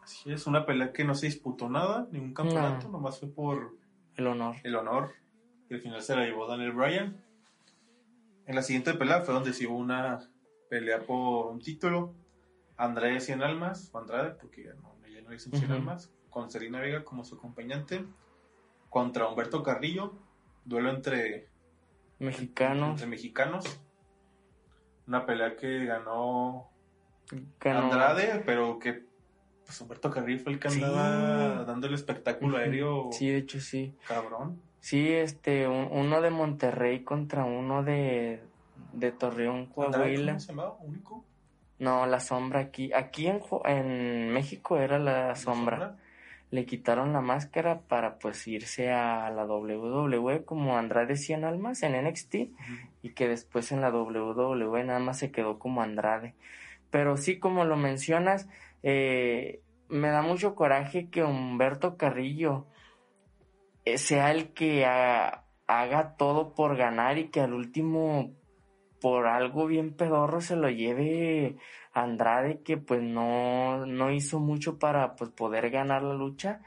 [0.04, 3.78] Así es, una pelea que no se disputó nada, ningún campeonato, nomás fue por
[4.18, 4.56] el honor.
[4.66, 5.12] el honor.
[5.70, 7.24] Y al final se la llevó Daniel Bryan.
[8.45, 10.20] En la siguiente pelea fue donde sí hubo una
[10.70, 12.14] pelea por un título.
[12.84, 15.73] Andrade 100 almas, o Andrade, porque ya no, ya no dicen 100 Ujú.
[15.73, 18.05] almas, con Serena Vega como su acompañante,
[18.89, 20.13] contra Humberto Carrillo,
[20.65, 21.47] duelo entre,
[22.19, 23.79] Mexicano, entre mexicanos.
[25.07, 26.69] Una pelea que ganó
[27.59, 29.05] ganó- Andrade, pero que
[29.65, 30.84] pues Humberto Carrillo fue el que Sí.
[30.84, 33.95] andaba dando el espectáculo aéreo Sí, de hecho sí.
[34.07, 34.61] cabrón.
[34.79, 38.43] Sí, este, un- uno de Monterrey contra uno de,
[38.91, 40.34] de Torreón, Coahuila.
[40.34, 40.77] ¿Cómo se llamaba?
[40.81, 41.25] ¿Único?
[41.80, 42.93] No, la sombra aquí.
[42.93, 45.97] Aquí en, en México era la sombra.
[46.51, 51.95] Le quitaron la máscara para pues irse a la WWE como Andrade 100 almas en
[51.95, 52.36] NXT
[53.01, 56.36] y que después en la WWE nada más se quedó como Andrade.
[56.91, 58.47] Pero sí, como lo mencionas,
[58.84, 62.67] eh, me da mucho coraje que Humberto Carrillo
[63.86, 68.32] eh, sea el que ha- haga todo por ganar y que al último,
[69.04, 71.58] por algo bien pedorro, se lo lleve
[71.91, 76.62] Andrade, que pues no, no hizo mucho para pues poder ganar la lucha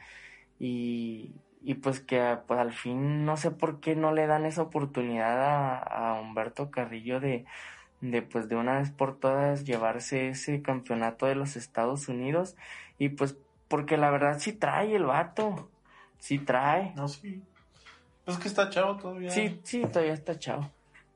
[0.59, 1.32] y,
[1.62, 5.43] y pues que pues al fin no sé por qué no le dan esa oportunidad
[5.43, 7.47] a, a Humberto Carrillo de,
[8.03, 12.55] de pues de una vez por todas llevarse ese campeonato de los Estados Unidos
[12.99, 15.70] y pues porque la verdad sí trae el vato,
[16.18, 16.93] sí trae.
[16.97, 17.43] No, sí.
[18.26, 19.30] Es que está chavo todavía.
[19.30, 20.70] Sí, sí, todavía está chavo.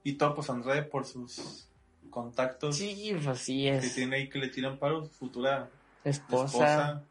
[0.04, 1.68] Y todo, pues Andrade por sus
[2.10, 5.70] contactos Sí, pues sí que es tiene ahí que le tiran paro, su futura
[6.04, 6.44] esposa.
[6.46, 7.04] esposa.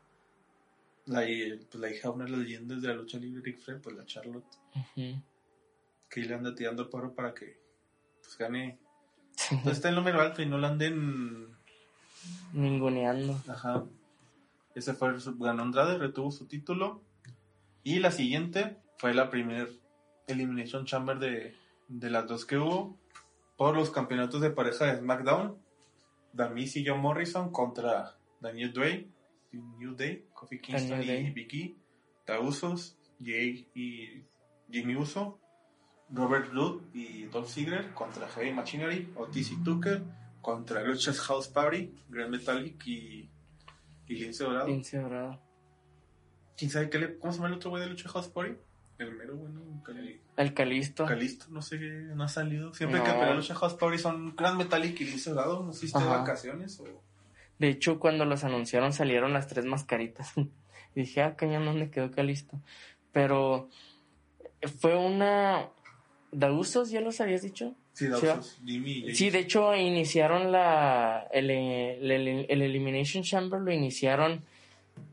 [1.05, 3.81] La, pues, la hija de una de las leyendas de la lucha libre, Rick Flair,
[3.81, 4.45] pues la Charlotte,
[4.95, 7.59] que le anda tirando paro para que
[8.21, 8.77] pues gane.
[9.35, 11.47] Sí, Pues está en número alto y no la anden.
[12.53, 13.41] ninguneando.
[13.47, 13.85] Ajá.
[14.75, 17.01] Ese fue, ganó Andrade, retuvo su título.
[17.83, 19.69] Y la siguiente fue la primer
[20.27, 21.55] Elimination Chamber de,
[21.89, 22.97] de las dos que hubo
[23.57, 25.57] por los campeonatos de pareja de SmackDown.
[26.31, 29.11] Damis y John Morrison contra Day,
[29.51, 31.75] The New Day, Kofi Kingston y Vicky,
[32.25, 34.23] The Usos, Jay y
[34.71, 35.39] Jimmy Uso,
[36.11, 40.03] Robert Roode y Dolph Ziggler contra Heavy Machinery, Otis y Tucker
[40.41, 43.29] contra Luchas House Party, Grand Metallic y,
[44.07, 44.67] y Lince Dorado.
[44.67, 45.41] Lince Dorado.
[46.55, 48.55] ¿Quién sabe qué le, cómo se llama el otro güey de Lucha House Party?
[48.99, 51.05] El mero bueno, Cali- El Calisto.
[51.05, 52.73] Calisto, no sé, no ha salido.
[52.73, 53.05] Siempre No.
[53.05, 55.63] que pelea Lucha House Party son Grand Metallic y Lince Dorado.
[55.63, 56.17] No Ajá.
[56.19, 57.01] vacaciones o...
[57.57, 60.33] De hecho, cuando los anunciaron salieron las tres mascaritas.
[60.95, 62.59] y dije, ah, cañón, ¿dónde quedó Calisto?
[63.11, 63.69] Pero
[64.79, 65.69] fue una...
[66.31, 67.73] ¿De usos ya los habías dicho?
[67.93, 68.27] Sí, de Sí,
[68.65, 69.15] Jimmy.
[69.15, 71.27] Sí, de hecho iniciaron la...
[71.31, 74.43] El, el, el- el Elimination Chamber lo iniciaron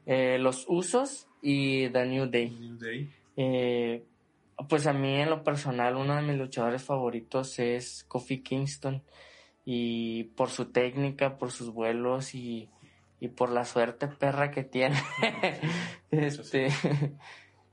[0.07, 2.51] eh, los usos y The New Day.
[2.51, 3.09] New Day.
[3.37, 4.05] Eh,
[4.69, 9.03] pues a mí en lo personal uno de mis luchadores favoritos es Kofi Kingston
[9.65, 12.71] y por su técnica, por sus vuelos y,
[13.21, 14.97] y por la suerte perra que tiene.
[16.11, 16.69] este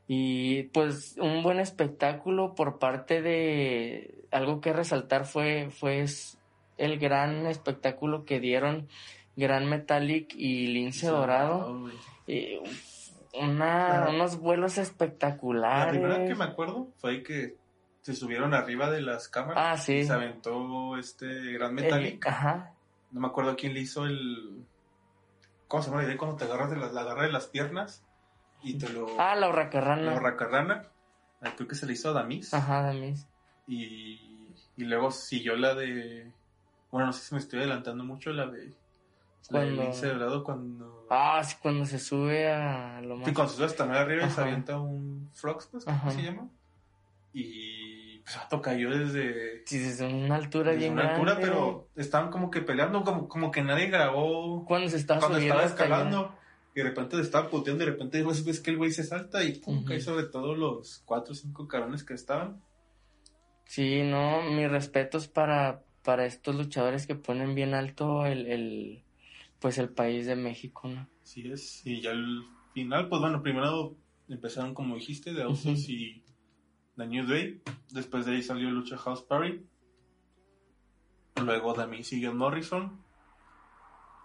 [0.07, 6.05] y pues un buen espectáculo por parte de algo que resaltar fue fue
[6.77, 8.89] el gran espectáculo que dieron
[9.35, 11.89] Gran Metallic y Lince Dorado.
[12.27, 12.59] Eh,
[13.33, 15.89] una, La- unos vuelos La espectaculares.
[15.99, 17.55] primera que me acuerdo fue que
[18.01, 19.63] se subieron arriba de las cámaras.
[19.65, 19.97] Ah, sí.
[19.99, 22.27] Y se aventó este Grand El- Metallic.
[22.27, 22.73] ajá.
[23.11, 24.65] No me acuerdo quién le hizo el.
[25.67, 26.17] ¿Cómo se llama la idea?
[26.17, 28.03] Cuando te agarras de las, la agarra de las piernas
[28.61, 29.19] y te lo.
[29.19, 30.13] Ah, la hurracarrana.
[30.13, 30.83] lo racarrana.
[31.41, 32.53] Ah, Creo que se le hizo a Damis.
[32.53, 33.27] Ajá, Damis.
[33.67, 34.19] Y,
[34.77, 36.31] y luego siguió la de.
[36.91, 38.73] Bueno, no sé si me estoy adelantando mucho, la de.
[39.49, 41.07] Cuando-.
[41.09, 43.27] Ah, sí, cuando se sube a lo más.
[43.27, 46.21] Sí, cuando se sube hasta muy arriba y se avienta un Frogs, pues, ¿cómo se
[46.23, 46.49] llama?
[47.33, 52.31] Y pues vato cayó desde, Sí, desde una altura desde bien una altura, pero estaban
[52.31, 55.69] como que peleando, como, como que nadie grabó Cuando se estaba cuando estaba allá.
[55.69, 56.35] escalando.
[56.75, 59.43] Y de repente le estaba puteando, y de repente ves, que el güey se salta
[59.43, 62.61] y pum, cae sobre todos los cuatro o cinco cabrones que estaban.
[63.65, 69.03] Sí, no, mis respetos para, para estos luchadores que ponen bien alto el, el
[69.63, 71.07] pues el país de México, ¿no?
[71.21, 71.87] Así es.
[71.87, 72.43] Y ya al
[72.73, 73.95] final, pues bueno, primero
[74.27, 75.69] empezaron como dijiste, de Ujú.
[75.69, 76.21] y
[76.97, 77.61] The New Day.
[77.89, 79.65] Después de ahí salió Lucha House Party.
[81.41, 83.01] Luego también siguió Morrison.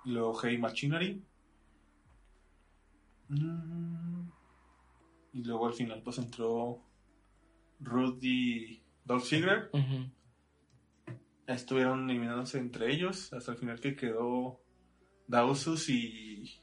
[0.07, 1.23] Luego Hey Machinery.
[3.29, 4.31] Mm.
[5.35, 6.83] Y luego al final pues entró
[7.79, 9.71] Rudy Dolph Ziggler.
[11.47, 14.61] Estuvieron eliminándose entre ellos hasta el final que quedó
[15.29, 16.59] Dausus y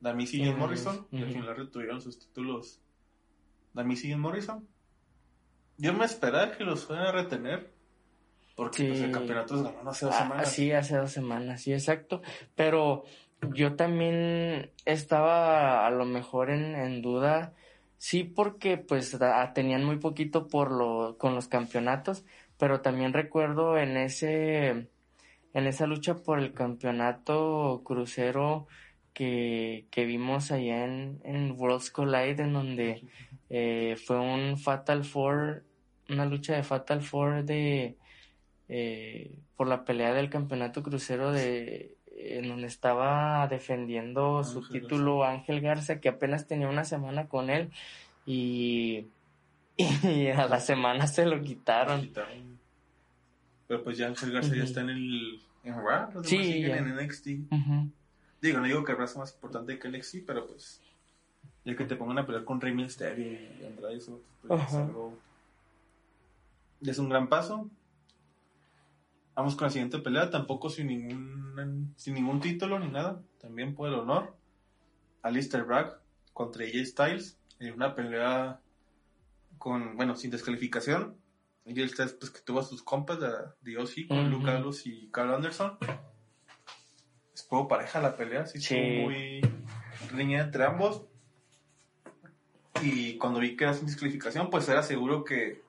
[0.00, 1.06] Damis y Y Jim Damis, Morrison.
[1.12, 2.80] Y al final retuvieron sus títulos
[3.72, 4.66] Damis y Jim Morrison.
[5.78, 7.72] Yo me esperaba que los fueran a retener.
[8.56, 9.04] Porque pues, Sí.
[9.04, 10.52] el campeonato se ganó hace dos Ah, semanas.
[10.52, 12.20] sí, hace dos semanas, sí, exacto.
[12.54, 13.04] Pero
[13.54, 17.54] yo también estaba a lo mejor en, en duda,
[17.96, 22.24] sí, porque pues da- tenían muy poquito por lo, con los campeonatos,
[22.58, 24.88] pero también recuerdo en ese,
[25.54, 28.66] en esa lucha por el campeonato crucero
[29.12, 33.04] que, que vimos allá en, en Worlds Collide, en donde
[33.50, 35.64] eh, fue un Fatal Four,
[36.08, 37.96] una lucha de Fatal Four de
[38.68, 45.60] eh, por la pelea del campeonato crucero de en donde estaba defendiendo su título Ángel
[45.60, 47.70] Garza que apenas tenía una semana con él
[48.26, 49.06] y,
[49.76, 52.02] y a la semana se lo quitaron.
[52.02, 52.61] Quitaron.
[53.72, 54.64] Pero pues ya Ángel Garza ya Ujú.
[54.64, 55.40] está en el.
[55.64, 56.76] En Raw, los demás Sí, siguen ya.
[56.76, 57.26] en NXT.
[57.50, 57.90] Ujú.
[58.42, 60.82] Digo, no digo que Raw sea más importante que NXT, pero pues.
[61.64, 65.18] Ya que te pongan a pelear con Rey Mysterio y Andrade, eso pues, es algo.
[66.82, 67.70] Es un gran paso.
[69.34, 73.22] Vamos con la siguiente pelea, tampoco sin ningún, sin ningún título ni nada.
[73.40, 74.36] También por el honor.
[75.22, 75.98] Alistair Bragg
[76.34, 77.38] contra AJ Styles.
[77.58, 78.60] En una pelea
[79.56, 81.16] con, bueno, sin descalificación.
[81.66, 83.28] AJ Styles, pues que tuvo a sus compas de,
[83.60, 84.28] de OC con Ujú.
[84.30, 85.78] Luke Gallows y Carl Anderson.
[87.34, 88.74] Estuvo pareja la pelea, sí, Sí.
[88.76, 89.40] muy
[90.10, 91.02] riñida entre ambos.
[92.82, 95.62] Y cuando vi que era sin descalificación, pues era seguro que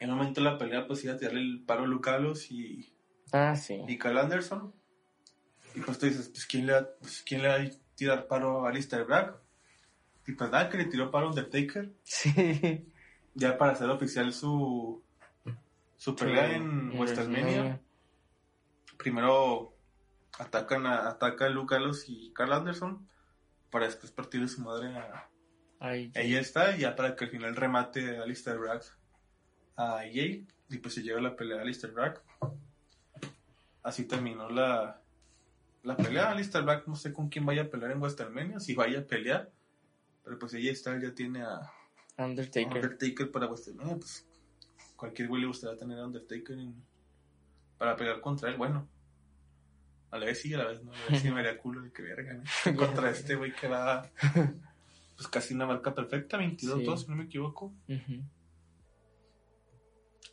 [0.00, 2.50] en un momento de la pelea pues iba a tirarle el paro a Luke Gallows
[2.50, 2.92] y,
[3.32, 3.80] Ah, sí.
[3.86, 4.74] y Carl Anderson.
[5.74, 8.66] Y pues tú dices, pues ¿quién le va, pues, ¿quién le va a tirar paro
[8.66, 9.36] a Alistair Black?
[10.26, 11.92] Y pues nada, que le tiró paro a Undertaker.
[12.02, 12.88] Sí.
[13.34, 15.02] Ya para hacer oficial su,
[16.02, 17.80] su pelea en WrestleMania.
[18.98, 19.72] Primero
[20.36, 23.08] atacan a, ataca a Luke Gallows y Carl Anderson.
[23.70, 25.30] Para después partirle su madre a,
[25.78, 28.82] Ay, Ahí está, ya para que al final remate a Alistair Black
[29.76, 32.20] a EA y pues se llega la pelea a Alistair Black.
[33.84, 35.00] Así terminó la,
[35.84, 36.32] la pelea.
[36.32, 39.52] Alistair Black no sé con quién vaya a pelear en WrestleMania, si vaya a pelear.
[40.24, 41.72] Pero pues ella está, ya tiene a
[42.18, 42.74] Undertaker.
[42.74, 43.96] Undertaker para WrestleMania.
[43.96, 44.26] Pues
[45.02, 46.80] cualquier güey le gustaría tener a Undertaker en-
[47.76, 48.56] para pelear contra él.
[48.56, 48.88] Bueno,
[50.12, 50.92] a la vez sí, a la vez no.
[50.92, 52.42] A la vez sí me haría culo de que verga, ¿no?
[52.76, 54.08] Contra este güey que va
[55.16, 57.04] pues casi una marca perfecta, 22-2, Sí.
[57.04, 57.74] si no me equivoco.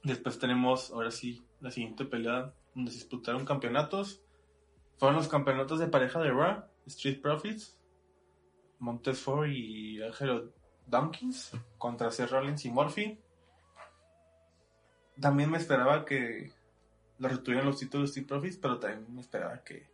[0.03, 4.21] Después tenemos, ahora sí, la siguiente pelea donde se disputaron campeonatos.
[4.97, 7.77] Fueron los campeonatos de pareja de Raw, Street Profits,
[8.79, 10.53] Montez Ford y Angelo
[10.87, 13.19] Dunkins contra Seth Rollins y Murphy.
[15.19, 16.51] También me esperaba que
[17.17, 19.87] lo retuvieran los títulos de Street Profits, pero también me esperaba que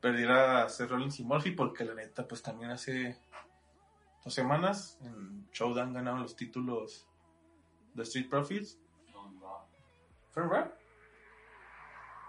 [0.00, 3.18] perdiera Seth Rollins y Murphy porque la neta, pues también hace
[4.24, 7.06] dos semanas en Showdown ganaron los títulos
[7.94, 8.78] de Street Profits
[10.30, 10.70] ¿Fue en Raw?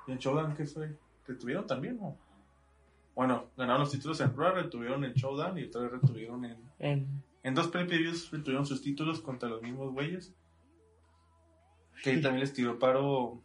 [0.07, 0.95] ¿Y en Showdown qué fue?
[1.27, 2.17] ¿Retuvieron también o?
[3.15, 6.57] Bueno, ganaron los títulos en Raw, retuvieron en Showdown y otra vez retuvieron en...
[6.79, 10.33] En- En dos pay-per-views retuvieron sus títulos contra los mismos güeyes.
[12.03, 13.41] Que ahí también les tiró paro...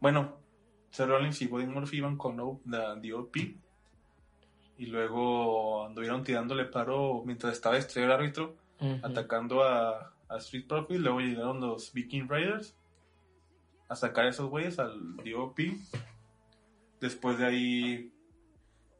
[0.00, 0.36] Bueno,
[0.90, 2.36] Seth Rollins y Buddy Murphy iban con
[2.66, 3.36] la DOP.
[4.78, 8.56] Y luego anduvieron tirándole paro mientras estaba estrella el árbitro
[9.02, 11.00] atacando a, a Street Profits.
[11.00, 12.76] Luego llegaron los Viking Raiders
[13.88, 15.60] a sacar a esos güeyes al DOP.
[17.00, 18.12] Después de ahí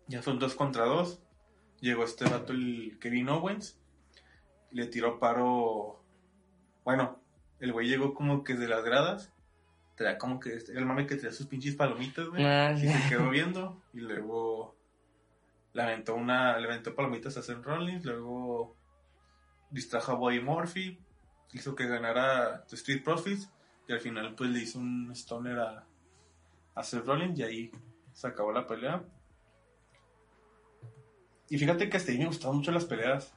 [0.07, 1.23] ya son dos contra dos.
[1.81, 3.81] Llegó este vato, el Kevin Owens.
[4.71, 6.05] Le tiró paro.
[6.85, 7.22] Bueno,
[7.63, 9.33] el güey llegó como que de las gradas.
[9.95, 12.45] Traía como que este- el mame que traía sus pinches palomitas, güey.
[12.45, 13.81] Ah, Y se quedó viendo.
[13.95, 14.75] Y luego
[15.73, 18.05] le aventó una, le aventó palomitas a Seth Rollins.
[18.05, 18.75] Luego
[19.71, 20.99] distrajo a Bobby Murphy.
[21.53, 23.49] Hizo que ganara The Street Profits.
[23.87, 25.85] Y al final pues le hizo un stoner a,
[26.75, 27.39] a Seth Rollins.
[27.39, 27.71] Y ahí
[28.13, 29.05] se acabó la pelea.
[31.49, 33.35] Y fíjate que hasta ahí me gustaban mucho las peleas.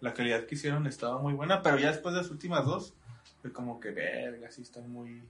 [0.00, 1.62] La calidad que hicieron estaba muy buena.
[1.62, 2.94] Pero ya después de las últimas dos.
[3.42, 5.22] Fue como que verga, sí están muy...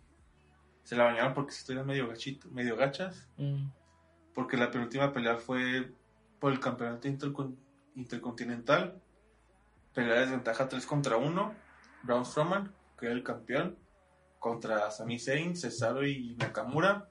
[0.84, 3.68] Se la bañaron porque sí estuvieron medio gachito, medio gachas Mm.
[4.34, 5.92] porque la penúltima pelea fue
[6.40, 7.56] por el campeonato intercon-
[7.96, 9.00] intercontinental.
[9.94, 11.54] Pelea de desventaja 3 contra 1.
[12.02, 13.76] Braun Strowman, que era el campeón,
[14.38, 17.08] contra Sami Zayn, Cesaro y Nakamura.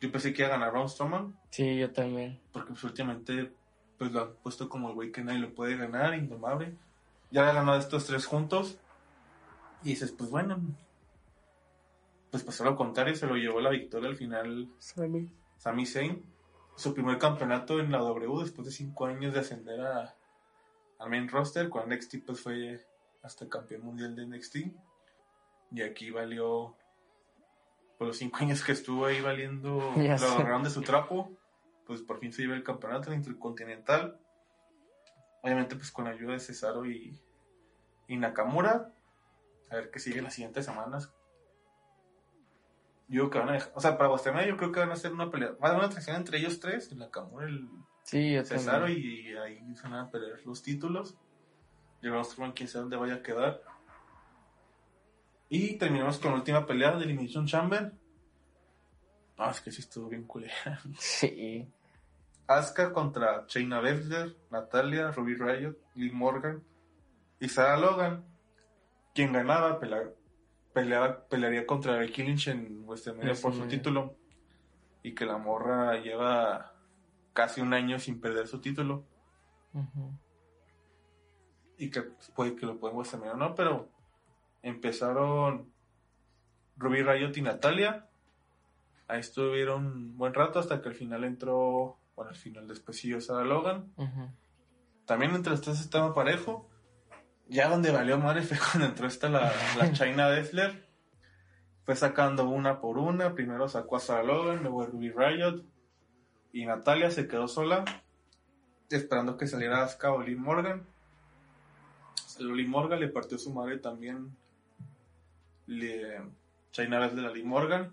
[0.00, 2.40] Yo pensé que iba a ganar Braun Strowman, Sí, yo también.
[2.52, 3.52] porque pues, últimamente
[3.98, 6.74] pues, lo han puesto como el güey que nadie lo puede ganar, indomable.
[7.30, 8.78] Ya había ganado estos tres juntos.
[9.86, 10.60] Y dices, pues bueno,
[12.32, 15.30] pues pasó lo contrario, se lo llevó la victoria al final Sammy.
[15.58, 16.24] Sami Zayn,
[16.74, 20.16] su primer campeonato en la W después de cinco años de ascender a,
[20.98, 21.68] al main roster.
[21.68, 22.84] Con NXT pues fue
[23.22, 24.56] hasta campeón mundial de NXT.
[25.70, 26.74] Y aquí valió,
[27.96, 31.30] por los cinco años que estuvo ahí valiendo, Ya lo agarraron de su trapo.
[31.86, 34.18] Pues por fin se lleva el campeonato el intercontinental.
[35.42, 37.16] Obviamente pues con la ayuda de Cesaro y,
[38.08, 38.92] y Nakamura.
[39.70, 41.12] A ver qué sigue las siguientes semanas.
[43.08, 44.94] Yo creo que van a dejar, o sea, para WrestleMania yo creo que van a
[44.94, 47.68] hacer una pelea, va a haber una atracción entre ellos tres, el Nakamura, el
[48.06, 51.16] Sí, yo Cesaro y ahí se van a pelear los títulos.
[52.00, 53.62] Y el Strowman quién sabe dónde vaya a quedar.
[55.48, 57.92] Y terminamos con la última pelea de Elimination Chamber.
[59.36, 60.80] Ah, es que sí estuvo bien culera.
[60.98, 61.68] Sí.
[62.46, 66.62] Asuka contra Shayna Baszler, Natalia, Ruby Riot, Liv Morgan
[67.40, 68.24] y Sarah Logan.
[69.16, 74.14] Quien ganaba peleaba- pelearía contra Becky Lynch en WrestleMania por su título.
[75.02, 76.74] Y que la morra lleva
[77.32, 79.04] casi un año sin perder su título.
[81.78, 83.88] Y que pues, puede que lo pueden WrestleMania o no, pero
[84.62, 85.72] empezaron
[86.76, 88.08] Ruby Riot y Natalia.
[89.08, 93.20] Ahí estuvieron un buen rato hasta que al final entró, bueno, al final después siguió
[93.20, 93.92] Sarah Logan.
[95.06, 96.68] También entre los tres estaba parejo.
[97.48, 100.86] Ya donde valió madre fue cuando entró esta la, la China Dessler.
[101.84, 103.34] Fue sacando una por una.
[103.34, 105.64] Primero sacó a Sarah Logan, luego a Ruby Riot.
[106.52, 107.84] Y Natalia se quedó sola.
[108.90, 110.84] Esperando que saliera Asuka o Liv Morgan.
[112.26, 114.36] Salió Liv Morgan, le partió su madre también.
[115.66, 116.20] Le,
[116.72, 117.92] China Dessler a Liv Morgan.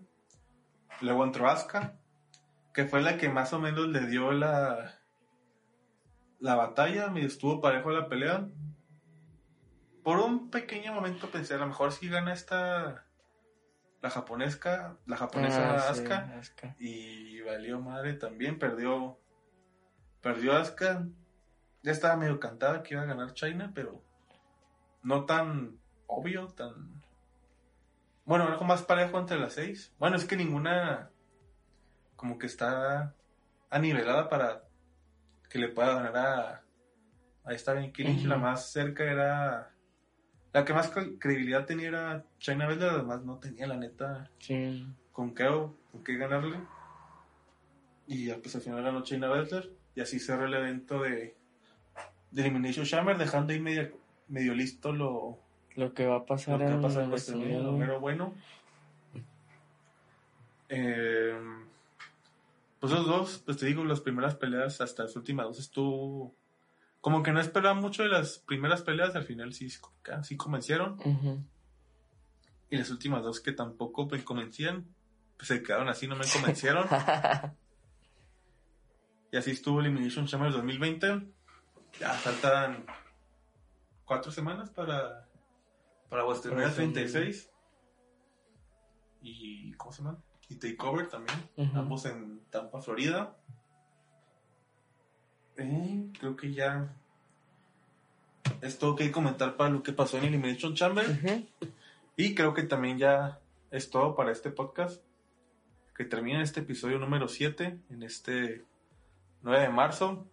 [1.02, 2.00] Luego entró Asuka.
[2.74, 5.00] Que fue la que más o menos le dio la,
[6.40, 8.48] la batalla, me estuvo parejo la pelea.
[10.04, 13.06] Por un pequeño momento pensé, a lo mejor si gana esta
[14.02, 16.42] la japonesa, la japonesa Ah, sí, Asuka
[16.78, 19.18] y valió madre también, perdió
[20.22, 21.08] perdió Asuka.
[21.84, 24.04] Ya estaba medio cantada que iba a ganar China, pero
[25.02, 27.02] no tan obvio, tan
[28.26, 29.94] Bueno, algo más parejo entre las seis.
[30.00, 31.10] Bueno, es que ninguna
[32.16, 33.14] como que está
[33.70, 34.64] anivelada para
[35.50, 36.64] que le pueda ganar a,
[37.44, 38.20] a esta Becky Lynch.
[38.20, 38.28] Ujú.
[38.30, 39.73] La más cerca era...
[40.54, 44.88] La que más cre- credibilidad tenía era China Baszler, además no tenía la neta Sí.
[45.12, 46.58] con qué, con qué ganarle.
[48.08, 49.72] Y pues al final ganó China Baszler.
[49.96, 51.36] Y así cerró el evento de,
[52.32, 53.98] de Elimination Chamber, dejando ahí medio,
[54.28, 55.40] medio listo lo,
[55.76, 57.48] Lo que va a lo pasar que va a pasar en WrestleMania.
[57.58, 58.34] WrestleMania, lo mero bueno.
[60.70, 61.40] Eh,
[62.80, 66.36] pues los dos, pues te digo, las primeras peleas hasta las últimas dos estuvo...
[67.04, 70.98] Como que no esperaba mucho de las primeras peleas, al final sí, sí convencieron.
[72.70, 74.88] Y las últimas dos que tampoco me convencían,
[75.36, 76.88] pues se quedaron así, no me convencieron.
[79.34, 81.28] y así estuvo Elimination Chamber 2020.
[82.00, 82.86] Ya faltan
[84.06, 85.28] cuatro semanas para,
[86.08, 86.74] para WrestleMania.
[86.74, 87.52] 36.
[89.24, 90.24] Y, ¿cómo se llama?
[90.48, 91.38] Y Takeover también.
[91.76, 93.36] Ambos en Tampa, Florida.
[95.58, 96.94] Eh, creo que ya
[98.62, 101.06] es todo que comentar para lo que pasó en Elimination Chamber.
[102.16, 103.40] Y creo que también ya
[103.72, 105.04] es todo para este podcast.
[105.96, 108.64] Que termina este episodio número 7 en este
[109.44, 110.28] 9 de marzo.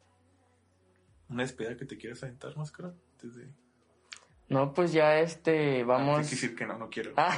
[1.29, 2.93] Una despedida que te quieras aventar, máscara.
[3.13, 3.49] Antes de...
[4.49, 6.17] No, pues ya este, vamos...
[6.17, 7.13] de decir que no, no quiero.
[7.17, 7.37] Ah,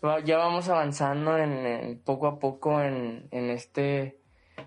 [0.24, 4.18] ya vamos avanzando en, en- poco a poco en, en este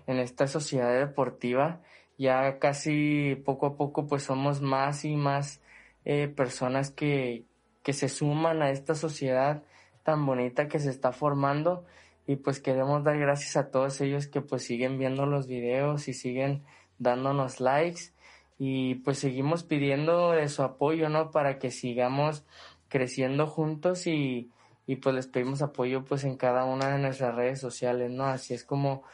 [0.06, 1.80] en esta sociedad deportiva
[2.18, 5.62] ya casi poco a poco pues somos más y más
[6.04, 7.44] eh, personas que,
[7.82, 9.62] que se suman a esta sociedad
[10.02, 11.84] tan bonita que se está formando
[12.26, 16.12] y pues queremos dar gracias a todos ellos que pues siguen viendo los videos y
[16.12, 16.64] siguen
[16.98, 18.12] dándonos likes
[18.58, 21.30] y pues seguimos pidiendo de su apoyo, ¿no?
[21.30, 22.44] Para que sigamos
[22.88, 24.50] creciendo juntos y,
[24.86, 28.24] y pues les pedimos apoyo pues en cada una de nuestras redes sociales, ¿no?
[28.24, 29.04] Así es como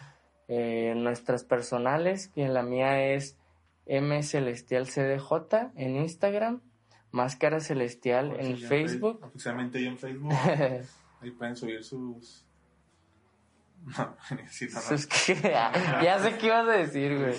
[0.48, 3.38] eh, nuestras personales, que la mía es
[3.86, 6.60] M Celestial CDJ en Instagram,
[7.10, 9.20] Máscara Celestial en Facebook.
[9.22, 10.32] Oficialmente ya en Facebook.
[11.20, 12.44] Ahí pueden subir sus.
[13.86, 14.16] No,
[14.50, 14.80] sí, no,
[16.02, 17.34] ya sé qué ibas a decir, güey.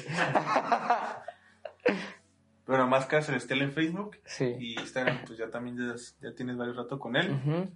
[2.65, 4.17] Pero Máscara Celestial en Facebook.
[4.25, 4.55] Sí.
[4.59, 7.69] Y Instagram, pues ya también ya, ya tienes varios rato con él.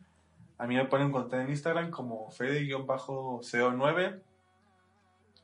[0.58, 4.22] A mí me pueden encontrar en Instagram como Fede-CO9.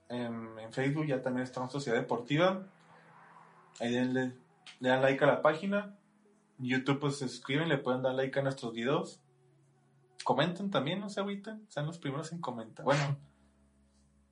[0.10, 2.64] En, en Facebook ya también en Sociedad Deportiva.
[3.80, 4.34] Ahí denle,
[4.80, 5.96] le dan like a la página.
[6.60, 9.20] En YouTube pues se suscriben, le pueden dar like a nuestros videos.
[10.24, 11.66] Comenten también, no se agüiten.
[11.70, 12.86] Sean los primeros en comentar.
[12.86, 13.18] Bueno,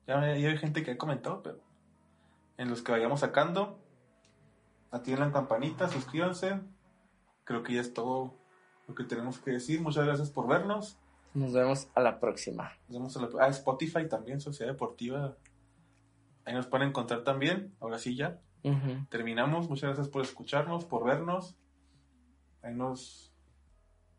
[0.06, 1.60] ya, ya hay gente que ha comentado, pero
[2.56, 3.78] en los que vayamos sacando,
[4.90, 6.60] activen la campanita, suscríbanse.
[7.44, 8.34] Creo que ya es todo
[8.88, 9.80] lo que tenemos que decir.
[9.80, 10.96] Muchas gracias por vernos.
[11.34, 12.72] Nos vemos a la próxima.
[12.88, 15.36] Nos vemos a la- ah, Spotify también, Sociedad Deportiva.
[16.44, 17.74] Ahí nos pueden encontrar también.
[17.80, 18.40] Ahora sí ya.
[19.10, 19.68] Terminamos.
[19.68, 21.56] Muchas gracias por escucharnos, por vernos.
[22.62, 23.32] Ahí nos...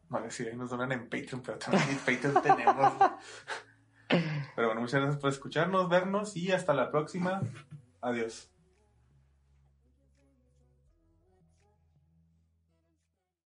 [0.07, 2.93] Vale, sí, ahí nos donan en Patreon, pero también en Patreon tenemos.
[4.56, 7.41] Pero bueno, muchas gracias por escucharnos, vernos y hasta la próxima.
[8.02, 8.55] Adiós.